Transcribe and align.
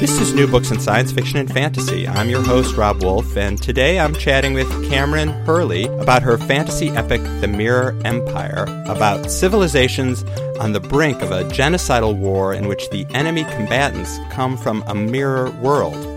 This 0.00 0.20
is 0.20 0.34
New 0.34 0.48
Books 0.48 0.70
in 0.70 0.80
Science 0.80 1.12
Fiction 1.12 1.38
and 1.38 1.50
Fantasy. 1.50 2.06
I'm 2.06 2.28
your 2.28 2.42
host, 2.42 2.76
Rob 2.76 3.02
Wolf, 3.02 3.36
and 3.36 3.62
today 3.62 3.98
I'm 3.98 4.12
chatting 4.14 4.52
with 4.52 4.66
Kameron 4.90 5.46
Hurley 5.46 5.84
about 5.84 6.22
her 6.22 6.36
fantasy 6.36 6.90
epic, 6.90 7.22
The 7.40 7.48
Mirror 7.48 7.96
Empire, 8.04 8.64
about 8.86 9.30
civilizations 9.30 10.24
on 10.58 10.72
the 10.72 10.80
brink 10.80 11.22
of 11.22 11.30
a 11.30 11.44
genocidal 11.44 12.16
war 12.16 12.52
in 12.52 12.66
which 12.66 12.90
the 12.90 13.06
enemy 13.10 13.44
combatants 13.44 14.18
come 14.30 14.56
from 14.56 14.82
a 14.88 14.94
mirror 14.94 15.50
world. 15.62 16.13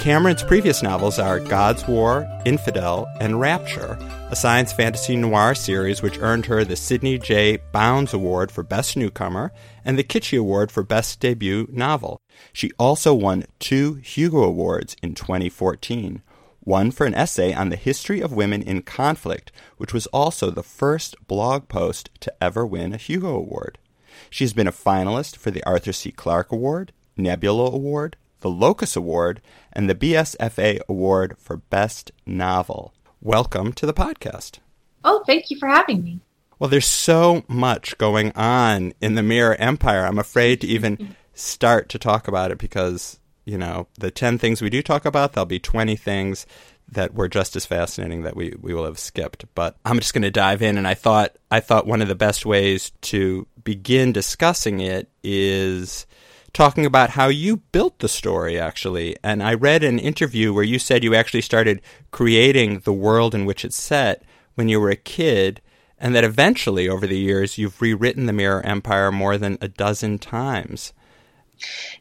Kameron's 0.00 0.42
previous 0.42 0.82
novels 0.82 1.18
are 1.18 1.40
God's 1.40 1.86
War, 1.86 2.26
Infidel, 2.46 3.06
and 3.20 3.38
Rapture, 3.38 3.98
a 4.30 4.34
science 4.34 4.72
fantasy 4.72 5.14
noir 5.14 5.54
series 5.54 6.00
which 6.00 6.18
earned 6.20 6.46
her 6.46 6.64
the 6.64 6.74
Sidney 6.74 7.18
J. 7.18 7.58
Bounds 7.70 8.14
Award 8.14 8.50
for 8.50 8.62
Best 8.62 8.96
Newcomer 8.96 9.52
and 9.84 9.98
the 9.98 10.02
Kitschy 10.02 10.38
Award 10.38 10.72
for 10.72 10.82
Best 10.82 11.20
Debut 11.20 11.68
Novel. 11.70 12.18
She 12.54 12.70
also 12.78 13.12
won 13.12 13.44
two 13.58 13.96
Hugo 13.96 14.42
Awards 14.42 14.96
in 15.02 15.14
2014 15.14 16.22
one 16.60 16.90
for 16.90 17.04
an 17.04 17.14
essay 17.14 17.52
on 17.52 17.68
the 17.68 17.76
history 17.76 18.22
of 18.22 18.32
women 18.32 18.62
in 18.62 18.80
conflict, 18.80 19.52
which 19.76 19.92
was 19.92 20.06
also 20.06 20.50
the 20.50 20.62
first 20.62 21.14
blog 21.26 21.68
post 21.68 22.08
to 22.20 22.32
ever 22.42 22.64
win 22.64 22.94
a 22.94 22.96
Hugo 22.96 23.36
Award. 23.36 23.76
She's 24.30 24.54
been 24.54 24.66
a 24.66 24.72
finalist 24.72 25.36
for 25.36 25.50
the 25.50 25.62
Arthur 25.64 25.92
C. 25.92 26.10
Clarke 26.10 26.52
Award, 26.52 26.92
Nebula 27.18 27.70
Award, 27.70 28.16
the 28.40 28.50
Locus 28.50 28.96
Award, 28.96 29.40
and 29.72 29.88
the 29.88 29.94
BSFA 29.94 30.80
Award 30.88 31.36
for 31.38 31.58
Best 31.58 32.12
Novel. 32.26 32.92
Welcome 33.20 33.72
to 33.74 33.86
the 33.86 33.94
podcast. 33.94 34.58
Oh, 35.04 35.22
thank 35.26 35.50
you 35.50 35.58
for 35.58 35.68
having 35.68 36.02
me. 36.02 36.20
Well, 36.58 36.68
there's 36.68 36.86
so 36.86 37.44
much 37.48 37.96
going 37.96 38.32
on 38.32 38.92
in 39.00 39.14
the 39.14 39.22
Mirror 39.22 39.56
Empire. 39.56 40.04
I'm 40.04 40.18
afraid 40.18 40.60
to 40.60 40.66
even 40.66 41.16
start 41.32 41.88
to 41.90 41.98
talk 41.98 42.28
about 42.28 42.50
it 42.50 42.58
because, 42.58 43.18
you 43.46 43.56
know, 43.56 43.88
the 43.98 44.10
10 44.10 44.38
things 44.38 44.60
we 44.60 44.68
do 44.68 44.82
talk 44.82 45.06
about, 45.06 45.32
there'll 45.32 45.46
be 45.46 45.58
20 45.58 45.96
things 45.96 46.46
that 46.92 47.14
were 47.14 47.28
just 47.28 47.56
as 47.56 47.64
fascinating 47.64 48.22
that 48.22 48.36
we, 48.36 48.54
we 48.60 48.74
will 48.74 48.84
have 48.84 48.98
skipped. 48.98 49.46
But 49.54 49.76
I'm 49.84 50.00
just 50.00 50.12
going 50.12 50.22
to 50.22 50.30
dive 50.30 50.60
in 50.60 50.76
and 50.76 50.86
I 50.86 50.94
thought 50.94 51.36
I 51.50 51.60
thought 51.60 51.86
one 51.86 52.02
of 52.02 52.08
the 52.08 52.14
best 52.14 52.44
ways 52.44 52.92
to 53.02 53.46
begin 53.62 54.12
discussing 54.12 54.80
it 54.80 55.08
is 55.22 56.06
talking 56.52 56.84
about 56.84 57.10
how 57.10 57.28
you 57.28 57.58
built 57.72 57.98
the 57.98 58.08
story, 58.08 58.58
actually. 58.58 59.16
And 59.22 59.42
I 59.42 59.54
read 59.54 59.82
an 59.82 59.98
interview 59.98 60.52
where 60.52 60.64
you 60.64 60.78
said 60.78 61.04
you 61.04 61.14
actually 61.14 61.42
started 61.42 61.80
creating 62.10 62.80
the 62.80 62.92
world 62.92 63.34
in 63.34 63.44
which 63.44 63.64
it's 63.64 63.80
set 63.80 64.22
when 64.54 64.68
you 64.68 64.80
were 64.80 64.90
a 64.90 64.96
kid, 64.96 65.60
and 65.98 66.14
that 66.14 66.24
eventually, 66.24 66.88
over 66.88 67.06
the 67.06 67.18
years, 67.18 67.58
you've 67.58 67.80
rewritten 67.80 68.26
The 68.26 68.32
Mirror 68.32 68.66
Empire 68.66 69.12
more 69.12 69.36
than 69.38 69.58
a 69.60 69.68
dozen 69.68 70.18
times. 70.18 70.92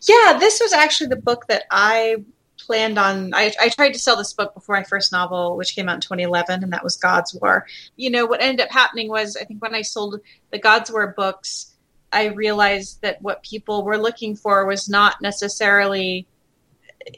Yeah, 0.02 0.38
this 0.40 0.60
was 0.62 0.74
actually 0.74 1.08
the 1.08 1.18
book 1.18 1.48
that 1.48 1.64
I 1.70 2.24
planned 2.58 2.98
on. 2.98 3.34
I, 3.34 3.54
I, 3.60 3.70
tried 3.70 3.94
to 3.94 4.00
sell 4.00 4.16
this 4.16 4.34
book 4.34 4.54
before 4.54 4.76
my 4.76 4.84
first 4.84 5.12
novel, 5.12 5.58
which 5.58 5.76
came 5.76 5.90
out 5.90 5.96
in 5.96 6.02
2011, 6.02 6.64
and 6.64 6.72
that 6.72 6.84
was 6.84 6.96
God's 6.96 7.34
War. 7.34 7.66
You 7.96 8.10
know, 8.10 8.26
what 8.26 8.42
ended 8.42 8.66
up 8.66 8.72
happening 8.72 9.10
was 9.10 9.36
I 9.36 9.44
think 9.44 9.62
when 9.62 9.76
I 9.76 9.82
sold 9.82 10.22
the 10.52 10.60
God's 10.60 10.92
War 10.92 11.14
books, 11.16 11.69
I 12.12 12.26
realized 12.28 13.02
that 13.02 13.22
what 13.22 13.44
people 13.44 13.84
were 13.84 13.98
looking 13.98 14.36
for 14.36 14.66
was 14.66 14.90
not 14.90 15.22
necessarily 15.22 16.28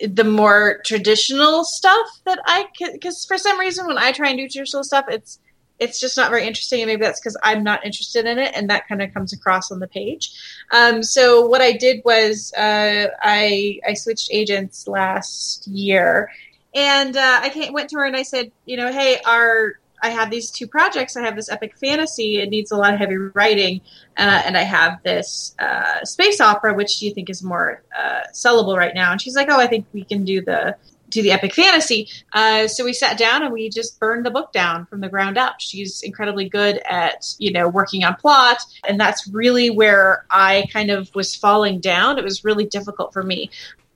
the 0.07 0.23
more 0.23 0.79
traditional 0.85 1.63
stuff 1.63 2.07
that 2.25 2.39
I 2.45 2.67
because 2.93 3.25
for 3.25 3.37
some 3.37 3.59
reason 3.59 3.87
when 3.87 3.97
I 3.97 4.11
try 4.11 4.29
and 4.29 4.37
do 4.37 4.47
traditional 4.47 4.83
stuff, 4.83 5.05
it's 5.09 5.39
it's 5.79 5.99
just 5.99 6.15
not 6.15 6.29
very 6.29 6.45
interesting, 6.45 6.81
and 6.81 6.87
maybe 6.87 7.01
that's 7.01 7.19
because 7.19 7.35
I'm 7.41 7.63
not 7.63 7.83
interested 7.83 8.27
in 8.27 8.37
it, 8.37 8.51
and 8.55 8.69
that 8.69 8.87
kind 8.87 9.01
of 9.01 9.11
comes 9.13 9.33
across 9.33 9.71
on 9.71 9.79
the 9.79 9.87
page. 9.87 10.31
Um, 10.71 11.01
so 11.01 11.47
what 11.47 11.61
I 11.61 11.71
did 11.71 12.01
was 12.05 12.53
uh, 12.55 13.07
I 13.21 13.79
I 13.87 13.95
switched 13.95 14.29
agents 14.31 14.87
last 14.87 15.67
year, 15.67 16.29
and 16.75 17.17
uh, 17.17 17.39
I 17.41 17.49
came, 17.49 17.73
went 17.73 17.89
to 17.89 17.97
her 17.97 18.05
and 18.05 18.15
I 18.15 18.23
said, 18.23 18.51
you 18.65 18.77
know, 18.77 18.91
hey, 18.91 19.19
our 19.25 19.79
I 20.01 20.09
have 20.09 20.31
these 20.31 20.49
two 20.49 20.67
projects. 20.67 21.15
I 21.15 21.21
have 21.21 21.35
this 21.35 21.49
epic 21.49 21.77
fantasy. 21.77 22.37
It 22.37 22.49
needs 22.49 22.71
a 22.71 22.77
lot 22.77 22.93
of 22.93 22.99
heavy 22.99 23.17
writing, 23.17 23.81
uh, 24.17 24.41
and 24.45 24.57
I 24.57 24.63
have 24.63 25.01
this 25.03 25.55
uh, 25.59 26.03
space 26.03 26.41
opera, 26.41 26.73
which 26.73 26.99
do 26.99 27.05
you 27.05 27.13
think 27.13 27.29
is 27.29 27.43
more 27.43 27.83
uh, 27.97 28.21
sellable 28.33 28.75
right 28.77 28.95
now? 28.95 29.11
And 29.11 29.21
she's 29.21 29.35
like, 29.35 29.47
"Oh, 29.49 29.59
I 29.59 29.67
think 29.67 29.85
we 29.93 30.03
can 30.03 30.25
do 30.25 30.41
the 30.41 30.75
do 31.09 31.21
the 31.21 31.31
epic 31.31 31.53
fantasy." 31.53 32.09
Uh, 32.33 32.67
so 32.67 32.83
we 32.83 32.93
sat 32.93 33.17
down 33.17 33.43
and 33.43 33.53
we 33.53 33.69
just 33.69 33.99
burned 33.99 34.25
the 34.25 34.31
book 34.31 34.51
down 34.51 34.85
from 34.87 35.01
the 35.01 35.09
ground 35.09 35.37
up. 35.37 35.55
She's 35.59 36.01
incredibly 36.01 36.49
good 36.49 36.81
at 36.89 37.35
you 37.37 37.51
know 37.51 37.67
working 37.67 38.03
on 38.03 38.15
plot, 38.15 38.57
and 38.87 38.99
that's 38.99 39.27
really 39.27 39.69
where 39.69 40.25
I 40.31 40.65
kind 40.73 40.89
of 40.89 41.13
was 41.13 41.35
falling 41.35 41.79
down. 41.79 42.17
It 42.17 42.23
was 42.23 42.43
really 42.43 42.65
difficult 42.65 43.13
for 43.13 43.23
me. 43.23 43.51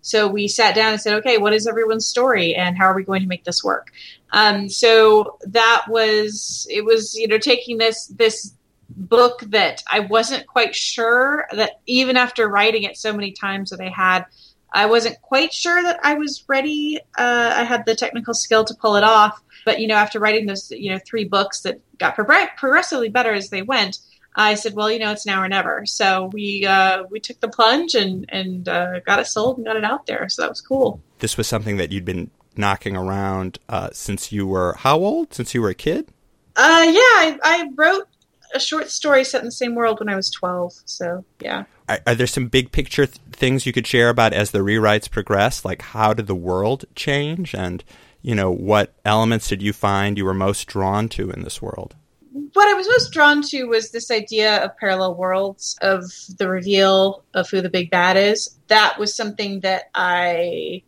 So 0.05 0.27
we 0.27 0.47
sat 0.47 0.75
down 0.75 0.93
and 0.93 1.01
said, 1.01 1.15
okay, 1.15 1.39
what 1.39 1.51
is 1.51 1.65
everyone's 1.65 2.05
story 2.05 2.53
and 2.53 2.77
how 2.77 2.85
are 2.85 2.95
we 2.95 3.03
going 3.03 3.23
to 3.23 3.27
make 3.27 3.43
this 3.43 3.63
work? 3.63 3.91
Um, 4.31 4.69
so 4.69 5.39
that 5.47 5.85
was 5.89 6.67
it 6.69 6.85
was 6.85 7.15
you 7.15 7.27
know 7.27 7.39
taking 7.39 7.79
this 7.79 8.05
this 8.05 8.53
book 8.87 9.39
that 9.47 9.81
I 9.91 10.01
wasn't 10.01 10.45
quite 10.45 10.75
sure 10.75 11.47
that 11.53 11.81
even 11.87 12.17
after 12.17 12.47
writing 12.47 12.83
it 12.83 12.97
so 12.97 13.13
many 13.13 13.31
times 13.31 13.71
that 13.71 13.81
I 13.81 13.89
had 13.89 14.25
I 14.71 14.85
wasn't 14.85 15.19
quite 15.21 15.53
sure 15.53 15.81
that 15.81 16.01
I 16.03 16.15
was 16.15 16.43
ready. 16.47 16.99
Uh, 17.17 17.53
I 17.55 17.63
had 17.63 17.85
the 17.87 17.95
technical 17.95 18.35
skill 18.35 18.63
to 18.65 18.75
pull 18.75 18.97
it 18.97 19.03
off, 19.03 19.41
but 19.63 19.79
you 19.79 19.87
know, 19.87 19.95
after 19.95 20.19
writing 20.19 20.45
those, 20.45 20.69
you 20.69 20.91
know, 20.91 20.99
three 21.03 21.23
books 21.23 21.61
that 21.61 21.79
got 21.97 22.15
progressively 22.15 23.09
better 23.09 23.33
as 23.33 23.49
they 23.49 23.63
went, 23.63 23.99
I 24.35 24.55
said, 24.55 24.73
well, 24.73 24.91
you 24.91 24.99
know, 24.99 25.11
it's 25.11 25.25
now 25.25 25.41
or 25.41 25.47
never. 25.47 25.85
So 25.85 26.29
we 26.33 26.65
uh, 26.65 27.03
we 27.09 27.19
took 27.19 27.39
the 27.39 27.47
plunge 27.47 27.95
and 27.95 28.25
and 28.29 28.67
uh, 28.67 28.99
got 29.01 29.19
it 29.19 29.27
sold 29.27 29.57
and 29.57 29.65
got 29.65 29.77
it 29.77 29.83
out 29.83 30.07
there. 30.07 30.27
So 30.29 30.41
that 30.41 30.49
was 30.49 30.61
cool. 30.61 31.01
This 31.19 31.37
was 31.37 31.47
something 31.47 31.77
that 31.77 31.91
you'd 31.91 32.05
been 32.05 32.29
knocking 32.57 32.95
around 32.95 33.59
uh, 33.69 33.89
since 33.93 34.31
you 34.31 34.45
were 34.45 34.75
how 34.79 34.97
old? 34.97 35.33
Since 35.33 35.53
you 35.53 35.61
were 35.61 35.69
a 35.69 35.75
kid? 35.75 36.09
Uh, 36.55 36.85
yeah, 36.85 36.93
I, 36.95 37.39
I, 37.43 37.69
wrote 37.75 38.07
a 38.53 38.59
short 38.61 38.89
story 38.89 39.25
set 39.25 39.41
in 39.41 39.45
the 39.45 39.51
same 39.51 39.75
world 39.75 39.99
when 39.99 40.09
I 40.09 40.15
was 40.15 40.29
twelve. 40.29 40.73
So 40.85 41.23
yeah. 41.39 41.65
Are, 41.87 41.99
are 42.07 42.15
there 42.15 42.27
some 42.27 42.47
big 42.47 42.71
picture 42.71 43.05
th- 43.05 43.19
things 43.31 43.65
you 43.65 43.73
could 43.73 43.87
share 43.87 44.09
about 44.09 44.33
as 44.33 44.51
the 44.51 44.59
rewrites 44.59 45.09
progress? 45.09 45.63
Like 45.63 45.81
how 45.81 46.13
did 46.13 46.27
the 46.27 46.35
world 46.35 46.85
change, 46.95 47.53
and 47.53 47.83
you 48.21 48.35
know 48.35 48.51
what 48.51 48.93
elements 49.05 49.47
did 49.47 49.61
you 49.61 49.71
find 49.71 50.17
you 50.17 50.25
were 50.25 50.33
most 50.33 50.67
drawn 50.67 51.07
to 51.09 51.29
in 51.31 51.43
this 51.43 51.61
world? 51.61 51.95
What 52.35 52.67
I 52.67 52.73
was 52.73 52.85
most 52.87 53.13
drawn 53.13 53.41
to 53.43 53.63
was 53.63 53.91
this 53.91 54.11
idea 54.11 54.57
of 54.57 54.77
parallel 54.77 55.15
worlds, 55.15 55.77
of 55.81 56.03
the 56.37 56.49
reveal 56.49 57.23
of 57.33 57.49
who 57.49 57.61
the 57.61 57.69
big 57.69 57.89
bad 57.89 58.17
is. 58.17 58.57
That 58.67 58.99
was 58.99 59.15
something 59.15 59.61
that 59.61 59.89
I 59.95 60.83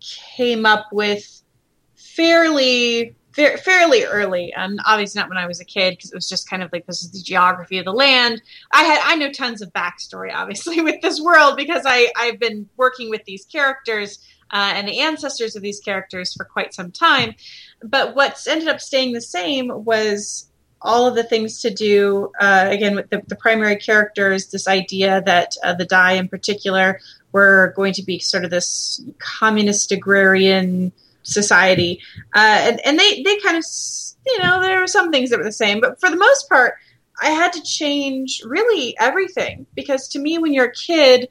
came 0.00 0.66
up 0.66 0.88
with 0.92 1.42
fairly 1.96 3.16
fairly 3.32 4.04
early. 4.04 4.52
And 4.52 4.80
obviously 4.84 5.20
not 5.20 5.28
when 5.28 5.38
i 5.38 5.46
was 5.46 5.60
a 5.60 5.64
kid 5.64 5.92
because 5.92 6.10
it 6.10 6.16
was 6.16 6.28
just 6.28 6.50
kind 6.50 6.62
of 6.62 6.70
like 6.72 6.84
this 6.84 7.02
is 7.02 7.12
the 7.12 7.22
geography 7.22 7.78
of 7.78 7.84
the 7.84 7.92
land. 7.92 8.42
I 8.72 8.82
had 8.82 9.00
i 9.04 9.16
know 9.16 9.30
tons 9.30 9.62
of 9.62 9.72
backstory 9.72 10.34
obviously 10.34 10.80
with 10.82 11.00
this 11.00 11.20
world 11.20 11.56
because 11.56 11.84
i 11.86 12.10
i've 12.16 12.40
been 12.40 12.68
working 12.76 13.08
with 13.08 13.24
these 13.24 13.46
characters 13.46 14.18
uh, 14.50 14.72
and 14.74 14.88
the 14.88 14.98
ancestors 14.98 15.54
of 15.54 15.62
these 15.62 15.80
characters 15.80 16.34
for 16.34 16.44
quite 16.44 16.74
some 16.74 16.90
time. 16.90 17.34
But 17.82 18.16
what's 18.16 18.48
ended 18.48 18.66
up 18.66 18.80
staying 18.80 19.12
the 19.12 19.20
same 19.20 19.70
was 19.84 20.49
all 20.82 21.06
of 21.06 21.14
the 21.14 21.22
things 21.22 21.60
to 21.60 21.70
do 21.70 22.30
uh, 22.40 22.66
again 22.68 22.94
with 22.94 23.10
the, 23.10 23.22
the, 23.26 23.36
primary 23.36 23.76
characters 23.76 24.46
this 24.46 24.66
idea 24.66 25.22
that 25.26 25.54
uh, 25.62 25.74
the 25.74 25.86
Dhai 25.86 26.16
in 26.16 26.28
particular 26.28 27.00
were 27.32 27.72
going 27.76 27.92
to 27.92 28.02
be 28.02 28.18
sort 28.18 28.44
of 28.44 28.50
this 28.50 29.02
communist 29.18 29.92
agrarian 29.92 30.92
society. 31.22 32.00
Uh, 32.34 32.58
and, 32.62 32.80
and 32.86 32.98
they, 32.98 33.22
they 33.22 33.38
kind 33.40 33.58
of 33.58 33.64
you 34.26 34.38
know 34.42 34.60
there 34.60 34.80
were 34.80 34.86
some 34.86 35.10
things 35.10 35.30
that 35.30 35.38
were 35.38 35.44
the 35.44 35.52
same 35.52 35.80
but 35.80 35.98
for 36.00 36.10
the 36.10 36.16
most 36.16 36.48
part 36.48 36.74
i 37.22 37.30
had 37.30 37.52
to 37.52 37.62
change 37.62 38.42
really 38.44 38.96
everything 38.98 39.66
because 39.74 40.08
to 40.08 40.18
me 40.18 40.38
when 40.38 40.52
you're 40.52 40.66
a 40.66 40.72
kid 40.72 41.28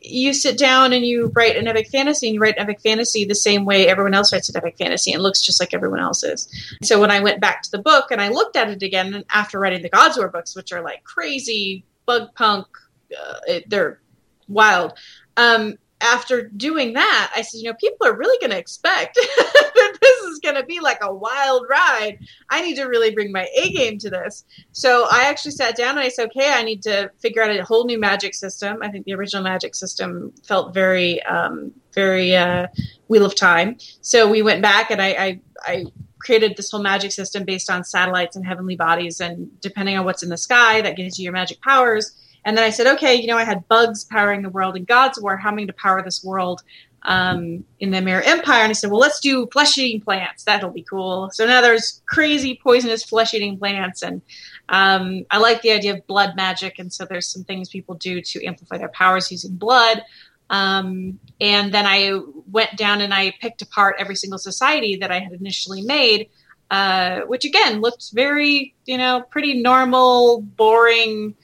you 0.00 0.32
sit 0.32 0.58
down 0.58 0.92
and 0.92 1.04
you 1.04 1.32
write 1.34 1.56
an 1.56 1.66
epic 1.66 1.88
fantasy 1.88 2.28
and 2.28 2.34
you 2.34 2.40
write 2.40 2.56
an 2.56 2.62
epic 2.62 2.80
fantasy 2.80 3.24
the 3.24 3.34
same 3.34 3.64
way 3.64 3.88
everyone 3.88 4.14
else 4.14 4.32
writes 4.32 4.48
an 4.48 4.56
epic 4.56 4.76
fantasy 4.78 5.12
and 5.12 5.22
looks 5.22 5.40
just 5.40 5.60
like 5.60 5.74
everyone 5.74 6.00
else's. 6.00 6.48
So 6.82 7.00
when 7.00 7.10
I 7.10 7.20
went 7.20 7.40
back 7.40 7.62
to 7.62 7.70
the 7.70 7.78
book 7.78 8.10
and 8.10 8.20
I 8.20 8.28
looked 8.28 8.56
at 8.56 8.68
it 8.68 8.82
again 8.82 9.24
after 9.32 9.58
writing 9.58 9.82
the 9.82 9.88
God's 9.88 10.16
War 10.16 10.28
books, 10.28 10.54
which 10.54 10.72
are 10.72 10.82
like 10.82 11.02
crazy 11.04 11.84
bug 12.04 12.34
punk, 12.34 12.66
uh, 13.12 13.38
it, 13.48 13.70
they're 13.70 14.00
wild. 14.48 14.92
Um, 15.36 15.78
after 16.00 16.42
doing 16.48 16.92
that, 16.92 17.32
I 17.34 17.42
said, 17.42 17.58
you 17.58 17.64
know, 17.64 17.76
people 17.80 18.06
are 18.06 18.16
really 18.16 18.38
going 18.38 18.50
to 18.50 18.58
expect 18.58 19.14
that 19.36 19.98
this 20.00 20.15
is 20.36 20.40
going 20.40 20.60
to 20.60 20.66
be 20.66 20.80
like 20.80 20.98
a 21.02 21.12
wild 21.12 21.66
ride. 21.68 22.18
I 22.48 22.62
need 22.62 22.76
to 22.76 22.84
really 22.84 23.14
bring 23.14 23.32
my 23.32 23.48
A 23.56 23.70
game 23.70 23.98
to 23.98 24.10
this. 24.10 24.44
So 24.72 25.06
I 25.10 25.24
actually 25.24 25.52
sat 25.52 25.76
down 25.76 25.90
and 25.90 26.00
I 26.00 26.08
said, 26.08 26.28
okay, 26.28 26.52
I 26.52 26.62
need 26.62 26.82
to 26.82 27.10
figure 27.18 27.42
out 27.42 27.50
a 27.50 27.64
whole 27.64 27.84
new 27.84 27.98
magic 27.98 28.34
system. 28.34 28.78
I 28.82 28.90
think 28.90 29.04
the 29.04 29.14
original 29.14 29.42
magic 29.42 29.74
system 29.74 30.32
felt 30.44 30.74
very, 30.74 31.22
um, 31.22 31.72
very 31.94 32.36
uh, 32.36 32.68
Wheel 33.08 33.24
of 33.24 33.34
Time. 33.34 33.78
So 34.00 34.30
we 34.30 34.42
went 34.42 34.62
back 34.62 34.90
and 34.90 35.00
I, 35.00 35.08
I, 35.08 35.40
I 35.62 35.86
created 36.18 36.56
this 36.56 36.70
whole 36.70 36.82
magic 36.82 37.12
system 37.12 37.44
based 37.44 37.70
on 37.70 37.84
satellites 37.84 38.36
and 38.36 38.44
heavenly 38.44 38.74
bodies, 38.74 39.20
and 39.20 39.60
depending 39.60 39.96
on 39.96 40.04
what's 40.04 40.22
in 40.22 40.28
the 40.28 40.36
sky, 40.36 40.80
that 40.80 40.96
gives 40.96 41.18
you 41.18 41.24
your 41.24 41.32
magic 41.32 41.60
powers 41.60 42.16
and 42.46 42.56
then 42.56 42.64
I 42.64 42.70
said, 42.70 42.86
okay, 42.94 43.16
you 43.16 43.26
know, 43.26 43.36
I 43.36 43.42
had 43.42 43.66
bugs 43.66 44.04
powering 44.04 44.42
the 44.42 44.48
world 44.48 44.76
in 44.76 44.84
God's 44.84 45.18
I 45.18 45.36
going 45.36 45.66
to 45.66 45.72
power 45.72 46.00
this 46.00 46.22
world 46.22 46.62
um, 47.06 47.64
in 47.80 47.92
the 47.92 48.02
Mirror 48.02 48.22
Empire? 48.22 48.62
And 48.62 48.70
I 48.70 48.74
said, 48.74 48.90
well, 48.90 49.00
let's 49.00 49.20
do 49.20 49.48
flesh 49.52 49.78
eating 49.78 50.00
plants. 50.00 50.44
That'll 50.44 50.70
be 50.70 50.82
cool. 50.82 51.30
So 51.32 51.46
now 51.46 51.60
there's 51.62 52.02
crazy 52.06 52.60
poisonous 52.62 53.04
flesh 53.04 53.32
eating 53.32 53.58
plants. 53.58 54.02
And 54.02 54.20
um, 54.68 55.24
I 55.30 55.38
like 55.38 55.62
the 55.62 55.70
idea 55.70 55.94
of 55.94 56.06
blood 56.06 56.34
magic. 56.36 56.78
And 56.78 56.92
so 56.92 57.04
there's 57.04 57.32
some 57.32 57.44
things 57.44 57.68
people 57.68 57.94
do 57.94 58.20
to 58.20 58.44
amplify 58.44 58.76
their 58.76 58.88
powers 58.88 59.30
using 59.30 59.56
blood. 59.56 60.02
Um, 60.50 61.20
and 61.40 61.72
then 61.72 61.86
I 61.86 62.20
went 62.50 62.76
down 62.76 63.00
and 63.00 63.14
I 63.14 63.32
picked 63.40 63.62
apart 63.62 63.96
every 63.98 64.16
single 64.16 64.38
society 64.38 64.96
that 64.96 65.10
I 65.10 65.20
had 65.20 65.32
initially 65.32 65.82
made. 65.82 66.28
Uh, 66.68 67.20
which 67.26 67.44
again 67.44 67.80
looked 67.80 68.10
very, 68.12 68.74
you 68.86 68.98
know, 68.98 69.22
pretty 69.30 69.62
normal, 69.62 70.40
boring, 70.40 71.36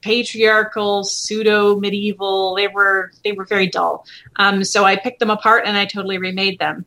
patriarchal, 0.00 1.04
pseudo 1.04 1.76
medieval. 1.76 2.54
They 2.54 2.68
were 2.68 3.12
they 3.24 3.32
were 3.32 3.44
very 3.44 3.66
dull. 3.66 4.06
Um, 4.36 4.64
so 4.64 4.84
I 4.84 4.96
picked 4.96 5.20
them 5.20 5.30
apart 5.30 5.64
and 5.66 5.76
I 5.76 5.84
totally 5.86 6.18
remade 6.18 6.58
them. 6.58 6.84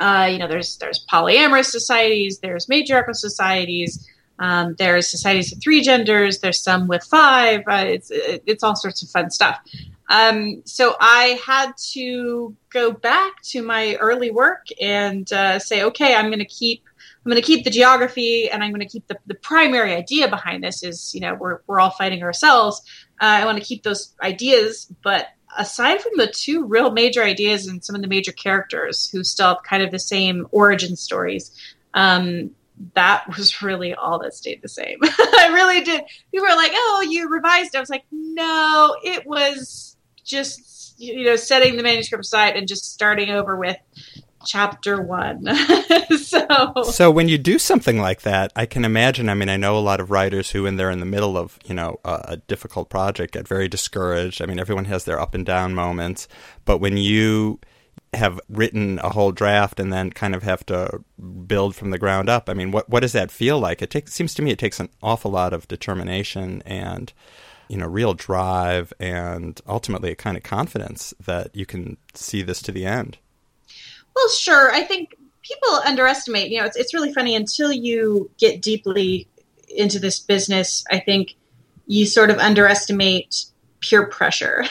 Uh, 0.00 0.28
you 0.30 0.38
know, 0.38 0.48
there's 0.48 0.76
there's 0.78 1.04
polyamorous 1.06 1.66
societies, 1.66 2.40
there's 2.40 2.68
matriarchal 2.68 3.14
societies, 3.14 4.08
um, 4.38 4.74
there's 4.78 5.08
societies 5.08 5.50
with 5.50 5.62
three 5.62 5.82
genders, 5.82 6.40
there's 6.40 6.62
some 6.62 6.88
with 6.88 7.04
five. 7.04 7.62
Uh, 7.66 7.84
it's 7.86 8.10
it's 8.10 8.62
all 8.62 8.76
sorts 8.76 9.02
of 9.02 9.10
fun 9.10 9.30
stuff. 9.30 9.58
Um, 10.08 10.62
so 10.64 10.96
I 11.00 11.40
had 11.46 11.72
to 11.92 12.54
go 12.70 12.92
back 12.92 13.40
to 13.50 13.62
my 13.62 13.94
early 13.96 14.30
work 14.30 14.66
and 14.80 15.30
uh, 15.32 15.58
say, 15.58 15.82
okay, 15.84 16.14
I'm 16.14 16.26
going 16.26 16.40
to 16.40 16.44
keep 16.44 16.82
I'm 17.24 17.30
going 17.30 17.40
to 17.40 17.46
keep 17.46 17.64
the 17.64 17.70
geography 17.70 18.50
and 18.50 18.62
I'm 18.62 18.70
going 18.70 18.86
to 18.86 18.88
keep 18.88 19.06
the, 19.08 19.18
the 19.26 19.34
primary 19.34 19.94
idea 19.94 20.28
behind 20.28 20.62
this 20.62 20.82
is, 20.82 21.14
you 21.14 21.20
know, 21.20 21.34
we're, 21.34 21.60
we're 21.66 21.80
all 21.80 21.90
fighting 21.90 22.22
ourselves. 22.22 22.82
Uh, 23.20 23.24
I 23.24 23.44
want 23.46 23.56
to 23.58 23.64
keep 23.64 23.82
those 23.82 24.14
ideas, 24.22 24.92
but 25.02 25.28
aside 25.56 26.02
from 26.02 26.12
the 26.16 26.26
two 26.26 26.66
real 26.66 26.90
major 26.90 27.22
ideas 27.22 27.66
and 27.66 27.82
some 27.82 27.96
of 27.96 28.02
the 28.02 28.08
major 28.08 28.32
characters 28.32 29.08
who 29.10 29.24
still 29.24 29.48
have 29.48 29.62
kind 29.62 29.82
of 29.82 29.90
the 29.90 29.98
same 29.98 30.46
origin 30.50 30.96
stories, 30.96 31.50
um, 31.94 32.50
that 32.94 33.26
was 33.36 33.62
really 33.62 33.94
all 33.94 34.18
that 34.18 34.34
stayed 34.34 34.62
the 34.62 34.68
same. 34.68 34.98
I 35.02 35.50
really 35.52 35.82
did. 35.82 36.02
People 36.30 36.48
were 36.48 36.56
like, 36.56 36.72
"Oh, 36.74 37.06
you 37.08 37.30
revised." 37.30 37.76
I 37.76 37.80
was 37.80 37.90
like, 37.90 38.04
"No, 38.10 38.96
it 39.02 39.26
was 39.26 39.96
just 40.24 40.74
you 40.98 41.24
know 41.24 41.36
setting 41.36 41.76
the 41.76 41.82
manuscript 41.82 42.24
aside 42.24 42.56
and 42.56 42.68
just 42.68 42.92
starting 42.92 43.30
over 43.30 43.56
with 43.56 43.76
chapter 44.44 45.00
one. 45.00 45.46
so, 46.18 46.74
so 46.84 47.10
when 47.10 47.28
you 47.28 47.38
do 47.38 47.58
something 47.58 47.98
like 47.98 48.22
that, 48.22 48.52
I 48.56 48.66
can 48.66 48.84
imagine. 48.84 49.28
I 49.28 49.34
mean, 49.34 49.48
I 49.48 49.56
know 49.56 49.76
a 49.76 49.80
lot 49.80 50.00
of 50.00 50.10
writers 50.10 50.50
who, 50.50 50.64
when 50.64 50.76
they're 50.76 50.90
in 50.90 51.00
the 51.00 51.06
middle 51.06 51.36
of 51.36 51.58
you 51.64 51.74
know 51.74 52.00
a, 52.04 52.20
a 52.24 52.36
difficult 52.36 52.88
project, 52.88 53.34
get 53.34 53.48
very 53.48 53.68
discouraged. 53.68 54.40
I 54.42 54.46
mean, 54.46 54.58
everyone 54.58 54.86
has 54.86 55.04
their 55.04 55.20
up 55.20 55.34
and 55.34 55.44
down 55.44 55.74
moments, 55.74 56.28
but 56.64 56.78
when 56.78 56.96
you 56.96 57.60
have 58.14 58.40
written 58.48 58.98
a 59.00 59.10
whole 59.10 59.32
draft 59.32 59.80
and 59.80 59.92
then 59.92 60.10
kind 60.10 60.34
of 60.34 60.42
have 60.42 60.64
to 60.66 61.02
build 61.46 61.74
from 61.74 61.90
the 61.90 61.98
ground 61.98 62.28
up. 62.28 62.48
I 62.48 62.54
mean, 62.54 62.70
what 62.70 62.88
what 62.88 63.00
does 63.00 63.12
that 63.12 63.30
feel 63.30 63.58
like? 63.58 63.82
It 63.82 63.90
takes 63.90 64.12
seems 64.12 64.34
to 64.34 64.42
me 64.42 64.50
it 64.50 64.58
takes 64.58 64.80
an 64.80 64.88
awful 65.02 65.30
lot 65.30 65.52
of 65.52 65.68
determination 65.68 66.62
and 66.64 67.12
you 67.68 67.76
know 67.76 67.86
real 67.86 68.14
drive 68.14 68.92
and 69.00 69.60
ultimately 69.66 70.12
a 70.12 70.16
kind 70.16 70.36
of 70.36 70.42
confidence 70.42 71.14
that 71.20 71.54
you 71.54 71.66
can 71.66 71.96
see 72.14 72.42
this 72.42 72.62
to 72.62 72.72
the 72.72 72.86
end. 72.86 73.18
Well, 74.14 74.28
sure. 74.28 74.72
I 74.72 74.82
think 74.82 75.16
people 75.42 75.68
underestimate. 75.86 76.50
You 76.50 76.60
know, 76.60 76.66
it's 76.66 76.76
it's 76.76 76.94
really 76.94 77.12
funny 77.12 77.34
until 77.34 77.72
you 77.72 78.30
get 78.38 78.62
deeply 78.62 79.28
into 79.68 79.98
this 79.98 80.18
business. 80.18 80.84
I 80.90 81.00
think 81.00 81.34
you 81.86 82.06
sort 82.06 82.30
of 82.30 82.38
underestimate 82.38 83.46
peer 83.80 84.06
pressure. 84.06 84.64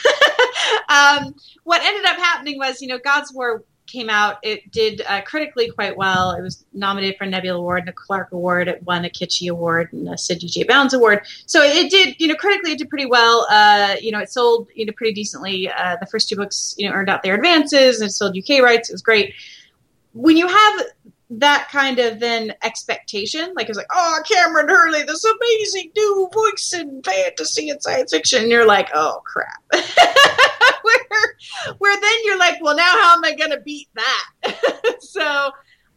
um, 0.90 1.36
what 1.64 1.84
ended 1.84 2.06
up 2.06 2.18
happening 2.18 2.58
was, 2.58 2.82
you 2.82 2.88
know, 2.88 2.98
God's 2.98 3.32
War 3.34 3.64
came 3.94 4.10
out. 4.10 4.38
It 4.42 4.72
did 4.72 5.02
uh, 5.08 5.22
critically 5.22 5.70
quite 5.70 5.96
well. 5.96 6.32
It 6.32 6.42
was 6.42 6.66
nominated 6.74 7.18
for 7.18 7.26
a 7.26 7.30
Nebula 7.30 7.60
Award 7.60 7.82
and 7.82 7.90
a 7.90 7.94
Clarke 7.94 8.32
Award. 8.32 8.68
It 8.68 8.84
won 8.84 9.06
a 9.06 9.10
Kitschy 9.10 9.50
Award 9.50 9.94
and 9.94 10.10
a 10.10 10.18
Sidney 10.18 10.50
J. 10.50 10.64
Bounds 10.64 10.94
Award. 10.94 11.22
So 11.46 11.62
it 11.62 11.92
did, 11.92 12.20
you 12.20 12.28
know, 12.28 12.36
critically 12.36 12.72
it 12.72 12.80
did 12.80 12.90
pretty 12.90 13.06
well. 13.06 13.46
Uh, 13.50 13.96
you 14.02 14.12
know, 14.12 14.20
it 14.20 14.32
sold, 14.32 14.68
you 14.76 14.86
know, 14.86 14.94
pretty 14.94 15.14
decently. 15.14 15.70
Uh, 15.70 15.96
the 16.00 16.08
first 16.08 16.28
two 16.28 16.36
books, 16.36 16.74
you 16.78 16.90
know, 16.90 16.96
earned 16.96 17.10
out 17.10 17.22
their 17.22 17.36
advances 17.36 18.02
and 18.02 18.10
it 18.10 18.14
sold 18.14 18.36
UK 18.36 18.64
rights. 18.64 18.90
It 18.90 18.94
was 18.94 19.04
great. 19.04 19.36
When 20.14 20.38
you 20.38 20.48
have 20.48 20.82
that 21.30 21.68
kind 21.72 22.00
of 22.00 22.20
then 22.20 22.54
expectation, 22.64 23.54
like 23.56 23.70
it's 23.70 23.78
like, 23.78 23.88
oh, 23.92 24.22
Kameron 24.30 24.70
Hurley, 24.70 25.04
this 25.04 25.24
amazing 25.24 25.92
new 25.96 26.30
voice 26.34 26.74
in 26.74 27.02
fantasy 27.04 27.70
and 27.70 27.82
science 27.82 28.12
fiction. 28.12 28.44
And 28.44 28.52
you're 28.52 28.66
like, 28.66 28.90
oh 28.94 29.22
crap. 29.24 29.64
where, 31.78 32.00
then 32.00 32.14
you're 32.24 32.40
like, 32.40 32.62
well, 32.62 32.76
now 32.76 32.84
how 32.84 33.16
am 33.16 33.24
I 33.24 33.36
going 33.36 33.52
to 33.52 33.60
beat 33.60 33.90
that? 33.96 34.98
so, 35.00 35.52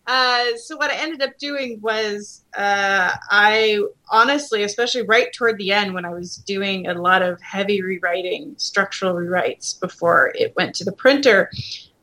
uh, 0.07 0.57
so 0.57 0.77
what 0.77 0.91
I 0.91 0.97
ended 0.97 1.21
up 1.23 1.37
doing 1.39 1.81
was 1.81 2.45
uh, 2.57 3.11
I 3.31 3.83
honestly, 4.11 4.63
especially 4.63 5.03
right 5.03 5.33
toward 5.33 5.59
the 5.59 5.73
end 5.73 5.95
when 5.95 6.05
I 6.05 6.11
was 6.11 6.37
doing 6.37 6.87
a 6.87 6.95
lot 6.95 7.23
of 7.23 7.41
heavy 7.41 7.83
rewriting, 7.83 8.55
structural 8.57 9.15
rewrites 9.15 9.79
before 9.79 10.33
it 10.37 10.55
went 10.57 10.77
to 10.77 10.85
the 10.85 10.93
printer. 10.93 11.51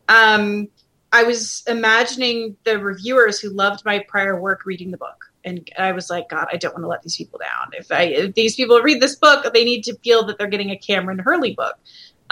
Um, 0.10 0.68
I 1.14 1.24
was 1.24 1.64
imagining 1.68 2.58
the 2.66 2.80
reviewers 2.80 3.40
who 3.40 3.50
loved 3.50 3.86
my 3.86 4.04
prior 4.08 4.40
work 4.40 4.66
reading 4.66 4.92
the 4.92 4.98
book. 4.98 5.32
And 5.46 5.70
I 5.78 5.92
was 5.92 6.10
like, 6.10 6.30
God, 6.30 6.48
I 6.52 6.58
don't 6.58 6.74
want 6.74 6.84
to 6.84 6.88
let 6.88 7.04
these 7.04 7.18
people 7.18 7.40
down. 7.40 7.72
If, 7.74 7.92
I, 7.92 8.04
if 8.04 8.34
these 8.34 8.56
people 8.56 8.82
read 8.82 9.02
this 9.02 9.16
book, 9.16 9.54
they 9.54 9.64
need 9.64 9.84
to 9.84 9.96
feel 10.00 10.26
that 10.26 10.38
they're 10.38 10.48
getting 10.48 10.72
a 10.72 10.78
Kameron 10.78 11.22
Hurley 11.22 11.54
book. 11.54 11.76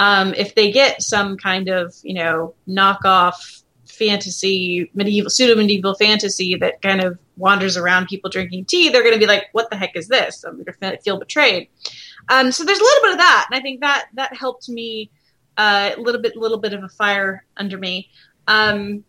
Um, 0.02 0.34
if 0.34 0.56
they 0.56 0.72
get 0.72 1.04
some 1.04 1.38
kind 1.38 1.70
of, 1.70 1.94
you 2.02 2.16
know, 2.16 2.56
knockoff 2.68 3.62
fantasy, 3.86 4.90
medieval, 4.96 5.30
pseudo 5.30 5.56
medieval 5.56 5.94
fantasy 5.94 6.56
that 6.56 6.82
kind 6.82 7.04
of 7.04 7.20
wanders 7.38 7.78
around 7.78 8.08
people 8.08 8.28
drinking 8.28 8.66
tea, 8.66 8.90
they're 8.90 9.04
going 9.04 9.14
to 9.14 9.20
be 9.20 9.28
like, 9.28 9.50
"What 9.52 9.70
the 9.70 9.76
heck 9.76 9.96
is 9.96 10.08
this?" 10.08 10.44
I'm 10.44 10.64
going 10.64 10.96
to 10.96 10.98
feel 11.04 11.20
betrayed. 11.20 11.70
Um, 12.30 12.52
so 12.52 12.64
there's 12.64 12.80
a 12.80 12.84
little 12.84 13.04
bit 13.04 13.12
of 13.12 13.18
that, 13.20 13.46
and 13.52 13.60
I 13.60 13.62
think 13.62 13.82
that 13.82 14.08
that 14.16 14.36
helped 14.36 14.68
me 14.70 15.12
uh, 15.56 15.92
a 15.96 16.02
little 16.02 16.20
bit, 16.20 16.36
little 16.36 16.58
bit 16.58 16.74
of 16.74 16.84
a 16.84 16.90
fire 16.90 17.46
under 17.56 17.78
me 17.78 18.10
um, 18.48 19.04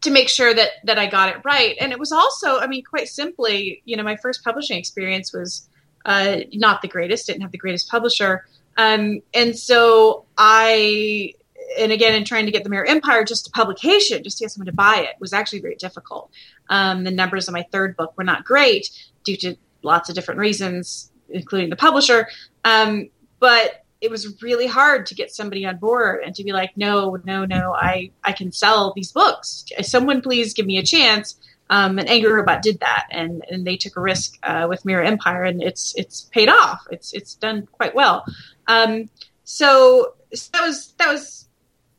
to 0.00 0.10
make 0.10 0.30
sure 0.30 0.54
that 0.54 0.70
that 0.84 0.98
I 0.98 1.08
got 1.08 1.28
it 1.28 1.42
right. 1.44 1.76
And 1.78 1.92
it 1.92 1.98
was 1.98 2.10
also, 2.10 2.58
I 2.58 2.68
mean, 2.68 2.84
quite 2.84 3.08
simply, 3.08 3.82
you 3.84 3.98
know, 3.98 4.02
my 4.02 4.16
first 4.16 4.42
publishing 4.42 4.78
experience 4.78 5.34
was 5.34 5.68
uh, 6.06 6.38
not 6.54 6.80
the 6.80 6.88
greatest. 6.88 7.26
Didn't 7.26 7.42
have 7.42 7.52
the 7.52 7.58
greatest 7.58 7.90
publisher, 7.90 8.46
um, 8.76 9.20
and 9.34 9.56
so 9.58 10.24
I. 10.36 11.34
And 11.78 11.90
again, 11.90 12.14
in 12.14 12.24
trying 12.24 12.46
to 12.46 12.52
get 12.52 12.62
the 12.62 12.70
Mirror 12.70 12.86
Empire 12.86 13.24
just 13.24 13.48
a 13.48 13.50
publication, 13.50 14.22
just 14.22 14.38
to 14.38 14.44
get 14.44 14.52
someone 14.52 14.66
to 14.66 14.72
buy 14.72 14.98
it, 15.10 15.16
was 15.20 15.32
actually 15.32 15.60
very 15.60 15.74
difficult. 15.74 16.30
Um, 16.70 17.02
the 17.02 17.10
numbers 17.10 17.48
of 17.48 17.54
my 17.54 17.66
third 17.72 17.96
book 17.96 18.14
were 18.16 18.24
not 18.24 18.44
great 18.44 18.88
due 19.24 19.36
to 19.38 19.56
lots 19.82 20.08
of 20.08 20.14
different 20.14 20.38
reasons, 20.38 21.10
including 21.28 21.68
the 21.68 21.76
publisher. 21.76 22.28
Um, 22.64 23.10
but 23.40 23.84
it 24.00 24.10
was 24.10 24.40
really 24.42 24.66
hard 24.66 25.06
to 25.06 25.14
get 25.14 25.34
somebody 25.34 25.66
on 25.66 25.78
board 25.78 26.22
and 26.24 26.34
to 26.36 26.44
be 26.44 26.52
like, 26.52 26.76
no, 26.76 27.16
no, 27.24 27.44
no, 27.44 27.74
I, 27.74 28.10
I 28.22 28.32
can 28.32 28.52
sell 28.52 28.92
these 28.94 29.10
books. 29.12 29.64
Someone 29.82 30.20
please 30.20 30.54
give 30.54 30.66
me 30.66 30.78
a 30.78 30.82
chance. 30.82 31.36
Um, 31.68 31.98
and 31.98 32.08
Angry 32.08 32.32
Robot 32.32 32.62
did 32.62 32.80
that, 32.80 33.06
and, 33.10 33.44
and 33.50 33.66
they 33.66 33.76
took 33.76 33.96
a 33.96 34.00
risk 34.00 34.38
uh, 34.42 34.66
with 34.68 34.84
Mirror 34.84 35.04
Empire, 35.04 35.42
and 35.44 35.62
it's 35.62 35.94
it's 35.96 36.22
paid 36.32 36.48
off. 36.48 36.86
It's 36.90 37.12
it's 37.12 37.34
done 37.34 37.66
quite 37.72 37.94
well. 37.94 38.24
Um, 38.68 39.10
so, 39.44 40.14
so 40.32 40.50
that 40.52 40.62
was 40.62 40.92
that 40.98 41.08
was 41.08 41.48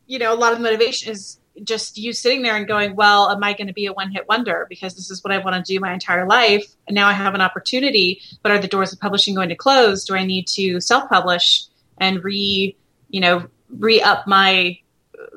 you 0.06 0.20
know 0.20 0.34
a 0.34 0.36
lot 0.36 0.54
of 0.54 0.60
the 0.60 0.64
motivation 0.64 1.12
is 1.12 1.40
just 1.64 1.98
you 1.98 2.14
sitting 2.14 2.44
there 2.44 2.56
and 2.56 2.68
going, 2.68 2.96
well, 2.96 3.30
am 3.32 3.44
I 3.44 3.54
going 3.54 3.68
to 3.68 3.74
be 3.74 3.88
a 3.88 3.94
one 3.94 4.12
hit 4.12 4.28
wonder 4.30 4.68
because 4.70 4.96
this 4.96 5.10
is 5.10 5.24
what 5.24 5.34
I 5.34 5.40
want 5.40 5.56
to 5.56 5.74
do 5.74 5.80
my 5.80 5.94
entire 5.94 6.26
life, 6.26 6.66
and 6.88 6.96
now 6.96 7.08
I 7.08 7.14
have 7.14 7.36
an 7.36 7.42
opportunity, 7.42 8.22
but 8.44 8.52
are 8.52 8.60
the 8.60 8.68
doors 8.68 8.94
of 8.94 9.00
publishing 9.00 9.36
going 9.36 9.50
to 9.50 9.56
close? 9.56 10.06
Do 10.06 10.16
I 10.16 10.26
need 10.26 10.48
to 10.50 10.80
self 10.80 11.10
publish? 11.10 11.68
and 11.98 12.24
re 12.24 12.76
you 13.10 13.20
know 13.20 13.48
re 13.70 14.02
up 14.02 14.28
my 14.28 14.78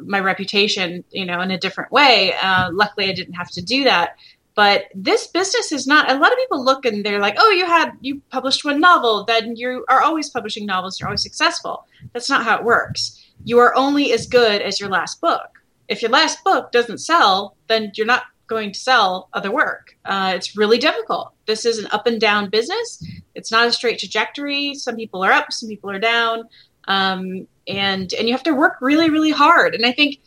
my 0.05 0.21
reputation 0.21 1.05
you 1.11 1.25
know 1.25 1.41
in 1.41 1.51
a 1.51 1.59
different 1.59 1.91
way 1.93 2.33
uh, 2.43 2.71
luckily 2.73 3.09
i 3.09 3.13
didn't 3.13 3.35
have 3.35 3.51
to 3.51 3.63
do 3.63 3.85
that 3.85 4.17
but 4.55 4.87
this 4.95 5.27
business 5.29 5.73
is 5.73 5.87
not 5.87 6.11
a 6.11 6.19
lot 6.19 6.33
of 6.33 6.39
people 6.39 6.63
look 6.65 6.85
and 6.85 7.05
they're 7.05 7.21
like 7.21 7.37
oh 7.39 7.51
you 7.51 7.67
had 7.67 7.93
you 8.01 8.21
published 8.31 8.65
one 8.65 8.81
novel 8.81 9.25
then 9.25 9.57
you 9.57 9.85
are 9.89 10.03
always 10.03 10.29
publishing 10.31 10.67
novels 10.67 10.99
you're 10.99 11.09
always 11.09 11.23
successful 11.23 11.87
that's 12.13 12.29
not 12.29 12.45
how 12.45 12.57
it 12.57 12.65
works 12.65 13.21
you 13.45 13.59
are 13.59 13.75
only 13.75 14.13
as 14.13 14.27
good 14.27 14.63
as 14.63 14.81
your 14.81 14.89
last 14.89 15.21
book. 15.21 15.63
If 15.89 16.03
your 16.03 16.11
last 16.11 16.45
book 16.45 16.73
doesn't 16.73 16.99
sell, 16.99 17.57
then 17.69 17.93
you're 17.95 18.07
not 18.07 18.25
going 18.47 18.73
to 18.73 18.79
sell 18.79 19.29
other 19.33 19.51
work. 19.51 19.97
Uh, 20.05 20.33
it's 20.35 20.57
really 20.57 20.79
difficult. 20.79 21.33
This 21.47 21.65
is 21.65 21.79
an 21.79 21.87
up 21.93 22.07
and 22.07 22.21
down 22.21 22.51
business. 22.51 23.05
It's 23.35 23.51
not 23.51 23.69
a 23.69 23.73
straight 23.73 23.99
trajectory. 23.99 24.75
Some 24.75 24.97
people 24.97 25.25
are 25.25 25.33
up, 25.33 25.53
some 25.53 25.69
people 25.69 25.91
are 25.91 25.99
down, 25.99 26.49
um, 26.87 27.47
and 27.71 28.13
and 28.15 28.29
you 28.29 28.35
have 28.35 28.43
to 28.45 28.55
work 28.55 28.79
really, 28.81 29.11
really 29.11 29.31
hard. 29.31 29.75
And 29.75 29.87
I 29.87 29.93
think 29.93 30.21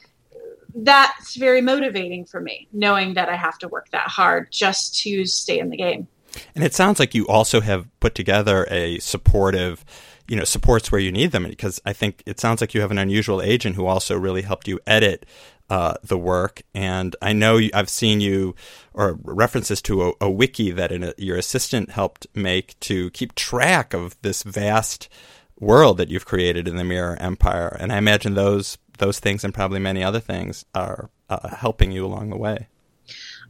that's 0.75 1.35
very 1.35 1.61
motivating 1.61 2.25
for 2.25 2.39
me, 2.39 2.67
knowing 2.71 3.13
that 3.13 3.29
I 3.29 3.35
have 3.35 3.59
to 3.59 3.67
work 3.67 3.89
that 3.91 4.07
hard 4.07 4.51
just 4.51 4.99
to 5.01 5.25
stay 5.25 5.59
in 5.59 5.69
the 5.69 5.77
game. 5.77 6.07
And 6.55 6.63
it 6.63 6.73
sounds 6.73 6.99
like 6.99 7.13
you 7.13 7.27
also 7.27 7.61
have 7.61 7.87
put 7.99 8.15
together 8.15 8.67
a 8.71 8.97
supportive 8.99 9.85
you 10.27 10.37
know 10.37 10.45
supports 10.45 10.91
where 10.91 11.01
you 11.01 11.11
need 11.11 11.31
them 11.31 11.43
because 11.43 11.81
I 11.85 11.93
think 11.93 12.23
it 12.25 12.39
sounds 12.39 12.61
like 12.61 12.73
you 12.73 12.81
have 12.81 12.91
an 12.91 12.97
unusual 12.97 13.41
agent 13.41 13.75
who 13.75 13.85
also 13.85 14.17
really 14.17 14.41
helped 14.41 14.67
you 14.67 14.79
edit 14.87 15.25
uh, 15.69 15.95
the 16.03 16.17
work. 16.17 16.61
And 16.73 17.15
I 17.21 17.33
know 17.33 17.57
you, 17.57 17.69
I've 17.73 17.89
seen 17.89 18.21
you 18.21 18.55
or 18.93 19.17
references 19.23 19.81
to 19.83 20.09
a, 20.09 20.13
a 20.21 20.29
wiki 20.29 20.71
that 20.71 20.91
an, 20.91 21.13
your 21.17 21.37
assistant 21.37 21.91
helped 21.91 22.27
make 22.35 22.79
to 22.81 23.09
keep 23.11 23.35
track 23.35 23.93
of 23.93 24.15
this 24.21 24.43
vast 24.43 25.09
world 25.59 25.97
that 25.97 26.09
you've 26.09 26.25
created 26.25 26.67
in 26.67 26.75
the 26.75 26.83
Mirror 26.83 27.17
Empire. 27.19 27.75
And 27.79 27.91
I 27.91 27.97
imagine 27.97 28.33
those 28.33 28.77
those 28.99 29.19
things 29.19 29.43
and 29.43 29.53
probably 29.53 29.79
many 29.79 30.03
other 30.03 30.19
things 30.19 30.65
are 30.75 31.09
uh, 31.29 31.55
helping 31.55 31.91
you 31.91 32.05
along 32.05 32.29
the 32.29 32.37
way. 32.37 32.67